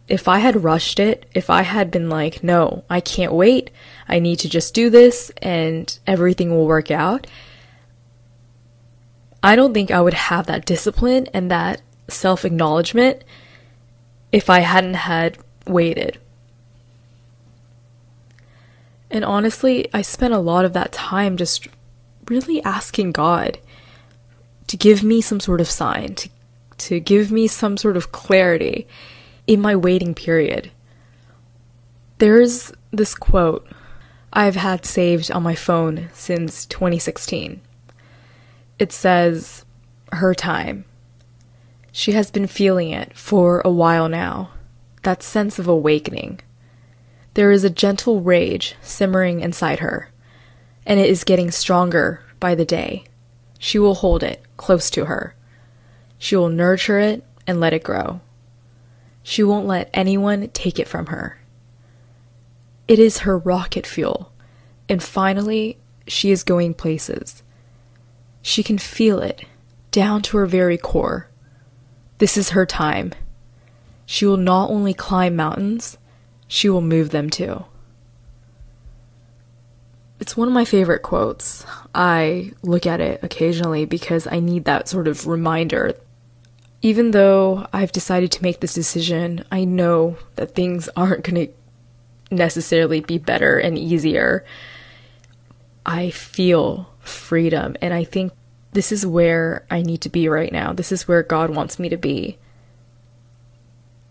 if 0.08 0.28
I 0.28 0.38
had 0.38 0.62
rushed 0.62 1.00
it, 1.00 1.26
if 1.34 1.50
I 1.50 1.62
had 1.62 1.90
been 1.90 2.08
like, 2.08 2.42
no, 2.42 2.84
I 2.88 3.00
can't 3.00 3.32
wait, 3.32 3.70
I 4.08 4.18
need 4.18 4.38
to 4.40 4.48
just 4.48 4.74
do 4.74 4.88
this 4.88 5.32
and 5.38 5.98
everything 6.06 6.50
will 6.50 6.66
work 6.66 6.90
out, 6.90 7.26
I 9.46 9.54
don't 9.54 9.72
think 9.72 9.92
I 9.92 10.00
would 10.00 10.14
have 10.14 10.46
that 10.46 10.66
discipline 10.66 11.28
and 11.32 11.52
that 11.52 11.80
self 12.08 12.44
acknowledgement 12.44 13.22
if 14.32 14.50
I 14.50 14.58
hadn't 14.58 14.94
had 14.94 15.38
waited. 15.68 16.18
And 19.08 19.24
honestly, 19.24 19.88
I 19.94 20.02
spent 20.02 20.34
a 20.34 20.38
lot 20.38 20.64
of 20.64 20.72
that 20.72 20.90
time 20.90 21.36
just 21.36 21.68
really 22.26 22.60
asking 22.64 23.12
God 23.12 23.60
to 24.66 24.76
give 24.76 25.04
me 25.04 25.20
some 25.20 25.38
sort 25.38 25.60
of 25.60 25.70
sign, 25.70 26.16
to, 26.16 26.28
to 26.78 26.98
give 26.98 27.30
me 27.30 27.46
some 27.46 27.76
sort 27.76 27.96
of 27.96 28.10
clarity 28.10 28.88
in 29.46 29.60
my 29.60 29.76
waiting 29.76 30.12
period. 30.12 30.72
There's 32.18 32.72
this 32.90 33.14
quote 33.14 33.64
I've 34.32 34.56
had 34.56 34.84
saved 34.84 35.30
on 35.30 35.44
my 35.44 35.54
phone 35.54 36.08
since 36.14 36.66
2016. 36.66 37.60
It 38.78 38.92
says, 38.92 39.64
Her 40.12 40.34
time. 40.34 40.84
She 41.92 42.12
has 42.12 42.30
been 42.30 42.46
feeling 42.46 42.90
it 42.90 43.16
for 43.16 43.62
a 43.64 43.70
while 43.70 44.08
now, 44.08 44.50
that 45.02 45.22
sense 45.22 45.58
of 45.58 45.66
awakening. 45.66 46.40
There 47.32 47.50
is 47.50 47.64
a 47.64 47.70
gentle 47.70 48.20
rage 48.20 48.76
simmering 48.82 49.40
inside 49.40 49.78
her, 49.78 50.10
and 50.84 51.00
it 51.00 51.08
is 51.08 51.24
getting 51.24 51.50
stronger 51.50 52.22
by 52.38 52.54
the 52.54 52.66
day. 52.66 53.04
She 53.58 53.78
will 53.78 53.94
hold 53.94 54.22
it 54.22 54.42
close 54.58 54.90
to 54.90 55.06
her. 55.06 55.34
She 56.18 56.36
will 56.36 56.50
nurture 56.50 56.98
it 56.98 57.24
and 57.46 57.60
let 57.60 57.72
it 57.72 57.82
grow. 57.82 58.20
She 59.22 59.42
won't 59.42 59.66
let 59.66 59.90
anyone 59.94 60.48
take 60.48 60.78
it 60.78 60.88
from 60.88 61.06
her. 61.06 61.38
It 62.86 62.98
is 62.98 63.18
her 63.18 63.38
rocket 63.38 63.86
fuel, 63.86 64.32
and 64.88 65.02
finally, 65.02 65.78
she 66.06 66.30
is 66.30 66.44
going 66.44 66.74
places. 66.74 67.42
She 68.46 68.62
can 68.62 68.78
feel 68.78 69.18
it 69.18 69.44
down 69.90 70.22
to 70.22 70.36
her 70.36 70.46
very 70.46 70.78
core. 70.78 71.28
This 72.18 72.36
is 72.36 72.50
her 72.50 72.64
time. 72.64 73.12
She 74.06 74.24
will 74.24 74.36
not 74.36 74.70
only 74.70 74.94
climb 74.94 75.34
mountains, 75.34 75.98
she 76.46 76.68
will 76.68 76.80
move 76.80 77.10
them 77.10 77.28
too. 77.28 77.64
It's 80.20 80.36
one 80.36 80.46
of 80.46 80.54
my 80.54 80.64
favorite 80.64 81.02
quotes. 81.02 81.66
I 81.92 82.52
look 82.62 82.86
at 82.86 83.00
it 83.00 83.18
occasionally 83.24 83.84
because 83.84 84.28
I 84.28 84.38
need 84.38 84.64
that 84.66 84.86
sort 84.86 85.08
of 85.08 85.26
reminder 85.26 85.96
even 86.82 87.10
though 87.10 87.66
I've 87.72 87.90
decided 87.90 88.30
to 88.30 88.44
make 88.44 88.60
this 88.60 88.74
decision, 88.74 89.44
I 89.50 89.64
know 89.64 90.18
that 90.36 90.54
things 90.54 90.88
aren't 90.96 91.24
going 91.24 91.48
to 91.48 91.52
necessarily 92.30 93.00
be 93.00 93.18
better 93.18 93.58
and 93.58 93.76
easier. 93.76 94.44
I 95.84 96.10
feel 96.10 96.88
freedom, 97.08 97.76
and 97.80 97.94
I 97.94 98.04
think 98.04 98.32
this 98.72 98.92
is 98.92 99.06
where 99.06 99.64
I 99.70 99.82
need 99.82 100.02
to 100.02 100.08
be 100.08 100.28
right 100.28 100.52
now. 100.52 100.72
This 100.72 100.92
is 100.92 101.08
where 101.08 101.22
God 101.22 101.50
wants 101.50 101.78
me 101.78 101.88
to 101.88 101.96
be. 101.96 102.38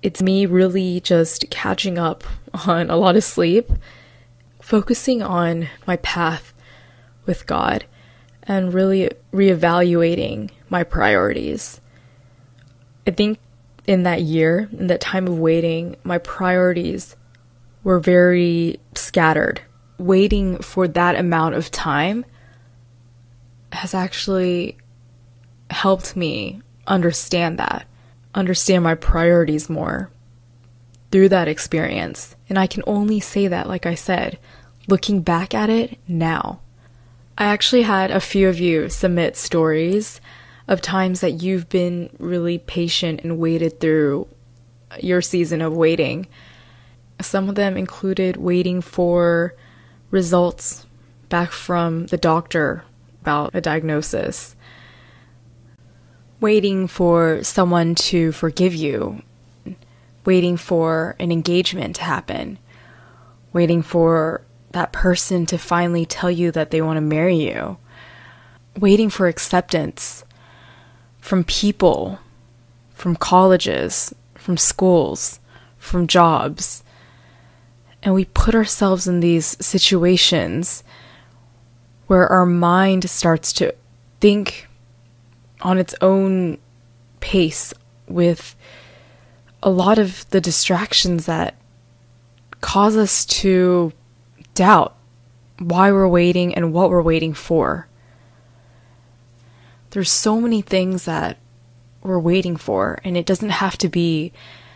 It's 0.01 0.21
me 0.21 0.45
really 0.45 0.99
just 1.01 1.49
catching 1.49 1.97
up 1.97 2.23
on 2.67 2.89
a 2.89 2.97
lot 2.97 3.15
of 3.15 3.23
sleep, 3.23 3.71
focusing 4.61 5.21
on 5.21 5.67
my 5.85 5.97
path 5.97 6.53
with 7.25 7.45
God, 7.45 7.85
and 8.43 8.73
really 8.73 9.09
reevaluating 9.33 10.51
my 10.69 10.83
priorities. 10.83 11.81
I 13.07 13.11
think 13.11 13.39
in 13.87 14.03
that 14.03 14.21
year, 14.21 14.69
in 14.71 14.87
that 14.87 15.01
time 15.01 15.27
of 15.27 15.37
waiting, 15.37 15.95
my 16.03 16.17
priorities 16.17 17.15
were 17.83 17.99
very 17.99 18.79
scattered. 18.95 19.61
Waiting 19.97 20.57
for 20.57 20.87
that 20.87 21.15
amount 21.15 21.55
of 21.55 21.71
time 21.71 22.25
has 23.75 23.93
actually 23.93 24.77
helped 25.69 26.15
me 26.15 26.61
understand 26.87 27.57
that, 27.59 27.85
understand 28.33 28.83
my 28.83 28.95
priorities 28.95 29.69
more 29.69 30.09
through 31.11 31.29
that 31.29 31.47
experience. 31.47 32.35
And 32.49 32.59
I 32.59 32.67
can 32.67 32.83
only 32.85 33.19
say 33.19 33.47
that, 33.47 33.67
like 33.67 33.85
I 33.85 33.95
said, 33.95 34.37
looking 34.87 35.21
back 35.21 35.53
at 35.53 35.69
it 35.69 35.97
now. 36.07 36.59
I 37.37 37.45
actually 37.45 37.81
had 37.83 38.11
a 38.11 38.19
few 38.19 38.47
of 38.47 38.59
you 38.59 38.89
submit 38.89 39.35
stories 39.35 40.21
of 40.67 40.81
times 40.81 41.21
that 41.21 41.43
you've 41.43 41.69
been 41.69 42.09
really 42.17 42.57
patient 42.57 43.21
and 43.23 43.37
waited 43.37 43.79
through 43.79 44.27
your 44.99 45.21
season 45.21 45.61
of 45.61 45.75
waiting. 45.75 46.27
Some 47.21 47.49
of 47.49 47.55
them 47.55 47.77
included 47.77 48.37
waiting 48.37 48.81
for 48.81 49.53
results 50.11 50.85
back 51.29 51.51
from 51.51 52.07
the 52.07 52.17
doctor 52.17 52.83
about 53.25 53.55
a 53.55 53.59
diagnosis, 53.59 54.55
waiting 56.39 56.87
for 56.87 57.43
someone 57.43 57.95
to 57.95 58.31
forgive 58.31 58.75
you, 58.75 59.23
waiting 60.25 60.55
for 60.57 61.15
an 61.17 61.31
engagement 61.31 61.95
to 61.95 62.03
happen, 62.03 62.59
waiting 63.51 63.81
for 63.81 64.41
that 64.73 64.91
person 64.91 65.47
to 65.47 65.57
finally 65.57 66.05
tell 66.05 66.29
you 66.29 66.51
that 66.51 66.69
they 66.69 66.83
want 66.83 66.97
to 66.97 67.01
marry 67.01 67.35
you, 67.35 67.77
waiting 68.77 69.09
for 69.09 69.27
acceptance 69.27 70.23
from 71.19 71.43
people, 71.43 72.19
from 72.93 73.15
colleges, 73.15 74.13
from 74.35 74.55
schools, 74.55 75.39
from 75.79 76.05
jobs. 76.05 76.83
And 78.03 78.13
we 78.13 78.25
put 78.25 78.53
ourselves 78.53 79.07
in 79.07 79.19
these 79.19 79.57
situations 79.65 80.83
where 82.07 82.31
our 82.31 82.45
mind 82.45 83.09
starts 83.09 83.51
to 83.53 83.73
think 84.19 84.67
on 85.61 85.77
its 85.77 85.95
own 86.01 86.57
pace 87.19 87.73
with 88.07 88.55
a 89.63 89.69
lot 89.69 89.97
of 89.97 90.29
the 90.29 90.41
distractions 90.41 91.25
that 91.25 91.55
cause 92.61 92.95
us 92.95 93.25
to 93.25 93.91
doubt 94.53 94.95
why 95.59 95.91
we're 95.91 96.07
waiting 96.07 96.53
and 96.53 96.73
what 96.73 96.89
we're 96.89 97.01
waiting 97.01 97.33
for. 97.33 97.87
There's 99.91 100.11
so 100.11 100.41
many 100.41 100.61
things 100.61 101.05
that 101.05 101.37
we're 102.03 102.19
waiting 102.19 102.57
for, 102.57 102.99
and 103.03 103.17
it 103.17 103.25
doesn't 103.25 103.49
have 103.49 103.77
to 103.79 103.89
be 103.89 104.33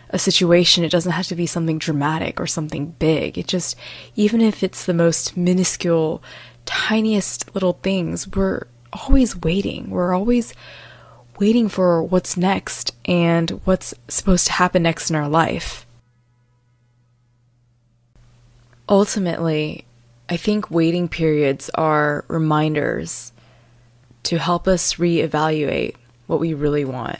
a 0.10 0.20
situation. 0.20 0.84
It 0.84 0.92
doesn't 0.92 1.12
have 1.12 1.28
to 1.28 1.36
be 1.36 1.46
something 1.46 1.78
dramatic 1.78 2.40
or 2.40 2.48
something 2.48 2.96
big. 3.00 3.38
It 3.38 3.48
just, 3.48 3.76
even 4.16 4.42
if 4.42 4.64
it's 4.64 4.86
the 4.86 4.94
most 4.94 5.38
minuscule, 5.38 6.24
tiniest 6.66 7.54
little 7.54 7.74
things, 7.82 8.28
we're 8.28 8.68
always 8.92 9.36
waiting. 9.36 9.90
We're 9.90 10.14
always 10.14 10.54
waiting 11.40 11.70
for 11.70 12.04
what's 12.04 12.36
next 12.36 12.94
and 13.06 13.50
what's 13.64 13.94
supposed 14.08 14.48
to 14.48 14.54
happen 14.54 14.84
next 14.84 15.10
in 15.10 15.16
our 15.16 15.30
life. 15.30 15.86
Ultimately, 18.88 19.86
I 20.28 20.38
think 20.38 20.70
waiting 20.70 21.08
periods 21.08 21.70
are 21.76 22.26
reminders 22.28 23.32
to 24.24 24.38
help 24.38 24.68
us 24.68 24.96
reevaluate 24.96 25.96
what 26.28 26.40
we 26.40 26.54
really 26.54 26.86
want. 26.86 27.20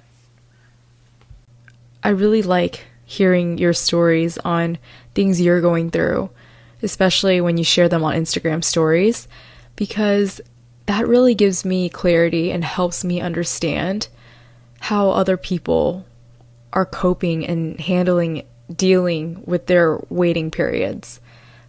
I 2.04 2.10
really 2.10 2.42
like 2.42 2.86
hearing 3.06 3.58
your 3.58 3.74
stories 3.74 4.38
on 4.40 4.78
things 5.16 5.42
you're 5.42 5.62
going 5.62 5.90
through, 5.92 6.30
especially 6.82 7.42
when 7.42 7.58
you 7.58 7.64
share 7.64 7.90
them 7.90 8.04
on 8.04 8.16
Instagram 8.16 8.64
stories, 8.64 9.28
because 9.76 10.40
that 10.86 11.08
really 11.08 11.36
gives 11.36 11.66
me 11.66 11.90
clarity 11.90 12.52
and 12.52 12.64
helps 12.64 13.04
me 13.04 13.20
understand 13.20 14.08
how 14.80 15.10
other 15.10 15.38
people 15.38 16.06
are 16.72 16.86
coping 16.86 17.46
and 17.46 17.80
handling 17.80 18.44
dealing 18.74 19.42
with 19.46 19.66
their 19.66 20.00
waiting 20.10 20.52
periods. 20.52 21.20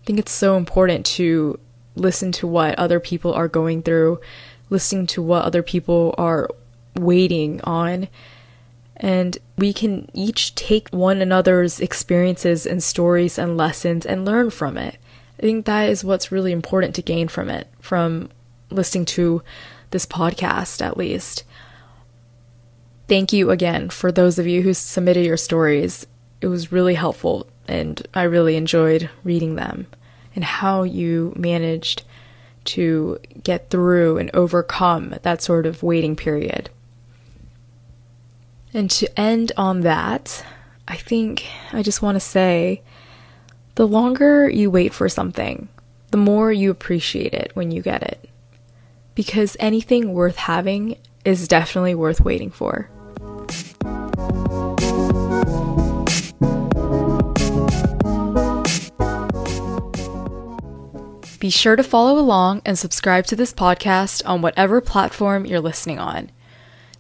I 0.03 0.07
think 0.07 0.19
it's 0.19 0.33
so 0.33 0.57
important 0.57 1.07
to 1.07 1.59
listen 1.97 2.33
to 2.33 2.47
what 2.47 2.79
other 2.79 3.01
people 3.01 3.33
are 3.33 3.49
going 3.49 3.83
through, 3.83 4.21
listening 4.69 5.07
to 5.09 5.23
what 5.23 5.45
other 5.45 5.63
people 5.63 6.15
are 6.19 6.49
waiting 6.95 7.61
on, 7.63 8.09
and 9.01 9.39
we 9.57 9.73
can 9.73 10.09
each 10.13 10.55
take 10.55 10.89
one 10.91 11.23
another's 11.23 11.81
experiences 11.81 12.67
and 12.67 12.83
stories 12.83 13.39
and 13.39 13.57
lessons 13.57 14.05
and 14.05 14.27
learn 14.27 14.51
from 14.51 14.77
it. 14.77 14.99
I 15.39 15.43
think 15.43 15.65
that 15.65 15.89
is 15.89 16.05
what's 16.05 16.31
really 16.31 16.53
important 16.53 16.95
to 16.97 17.03
gain 17.03 17.29
from 17.29 17.49
it, 17.49 17.67
from 17.81 18.29
listening 18.71 19.07
to 19.07 19.43
this 19.91 20.05
podcast 20.05 20.85
at 20.85 20.99
least. 20.99 21.45
Thank 23.09 23.33
you 23.33 23.51
again 23.51 23.89
for 23.89 24.13
those 24.13 24.39
of 24.39 24.47
you 24.47 24.63
who 24.63 24.75
submitted 24.75 25.25
your 25.25 25.39
stories. 25.39 26.07
It 26.43 26.49
was 26.49 26.71
really 26.71 26.95
helpful 26.95 27.47
and 27.67 28.07
I 28.13 28.25
really 28.25 28.55
enjoyed 28.55 29.09
reading 29.25 29.55
them 29.55 29.87
and 30.35 30.45
how 30.45 30.83
you 30.83 31.33
managed 31.37 32.05
to 32.65 33.19
get 33.43 33.71
through 33.71 34.19
and 34.19 34.31
overcome 34.35 35.15
that 35.23 35.41
sort 35.41 35.65
of 35.65 35.83
waiting 35.83 36.17
period. 36.17 36.69
And 38.73 38.89
to 38.93 39.21
end 39.21 39.51
on 39.57 39.81
that, 39.81 40.45
I 40.87 40.97
think 40.97 41.47
I 41.73 41.83
just 41.83 42.03
want 42.03 42.17
to 42.17 42.21
say 42.21 42.83
the 43.75 43.87
longer 43.87 44.49
you 44.49 44.71
wait 44.71 44.95
for 44.95 45.09
something, 45.09 45.69
the 46.11 46.17
more 46.17 46.53
you 46.53 46.71
appreciate 46.71 47.35
it 47.35 47.51
when 47.55 47.73
you 47.73 47.83
get 47.83 48.03
it. 48.03 48.29
Because 49.15 49.57
anything 49.59 50.13
worth 50.13 50.37
having 50.37 50.97
is 51.25 51.49
definitely 51.49 51.97
worth 51.97 52.21
waiting 52.21 52.51
for. 52.51 52.89
Be 61.41 61.51
sure 61.51 61.75
to 61.75 61.83
follow 61.83 62.19
along 62.19 62.63
and 62.65 62.79
subscribe 62.79 63.27
to 63.27 63.35
this 63.35 63.53
podcast 63.53 64.23
on 64.27 64.43
whatever 64.43 64.81
platform 64.81 65.47
you're 65.47 65.61
listening 65.61 65.99
on. 65.99 66.31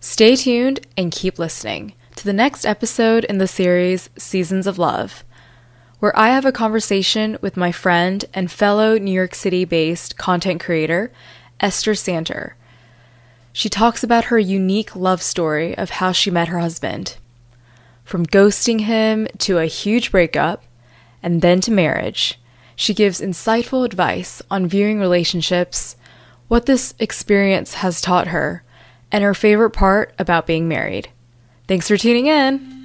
Stay 0.02 0.34
tuned 0.34 0.80
and 0.96 1.12
keep 1.12 1.38
listening 1.38 1.92
to 2.16 2.24
the 2.24 2.32
next 2.32 2.64
episode 2.64 3.22
in 3.24 3.36
the 3.36 3.46
series 3.46 4.08
Seasons 4.16 4.66
of 4.66 4.78
Love, 4.78 5.24
where 5.98 6.18
I 6.18 6.28
have 6.28 6.46
a 6.46 6.52
conversation 6.52 7.36
with 7.42 7.58
my 7.58 7.70
friend 7.70 8.24
and 8.32 8.50
fellow 8.50 8.96
New 8.96 9.12
York 9.12 9.34
City 9.34 9.66
based 9.66 10.16
content 10.16 10.58
creator, 10.58 11.12
Esther 11.60 11.92
Santer. 11.92 12.52
She 13.52 13.68
talks 13.68 14.02
about 14.02 14.24
her 14.24 14.38
unique 14.38 14.96
love 14.96 15.20
story 15.20 15.76
of 15.76 15.90
how 15.90 16.12
she 16.12 16.30
met 16.30 16.48
her 16.48 16.60
husband. 16.60 17.18
From 18.02 18.24
ghosting 18.24 18.80
him 18.80 19.28
to 19.36 19.58
a 19.58 19.66
huge 19.66 20.10
breakup, 20.10 20.64
and 21.22 21.42
then 21.42 21.60
to 21.60 21.70
marriage, 21.70 22.40
she 22.74 22.94
gives 22.94 23.20
insightful 23.20 23.84
advice 23.84 24.40
on 24.50 24.66
viewing 24.66 24.98
relationships, 24.98 25.96
what 26.48 26.64
this 26.64 26.94
experience 26.98 27.74
has 27.74 28.00
taught 28.00 28.28
her, 28.28 28.62
and 29.12 29.24
her 29.24 29.34
favorite 29.34 29.70
part 29.70 30.14
about 30.18 30.46
being 30.46 30.68
married. 30.68 31.10
Thanks 31.66 31.88
for 31.88 31.96
tuning 31.96 32.26
in. 32.26 32.79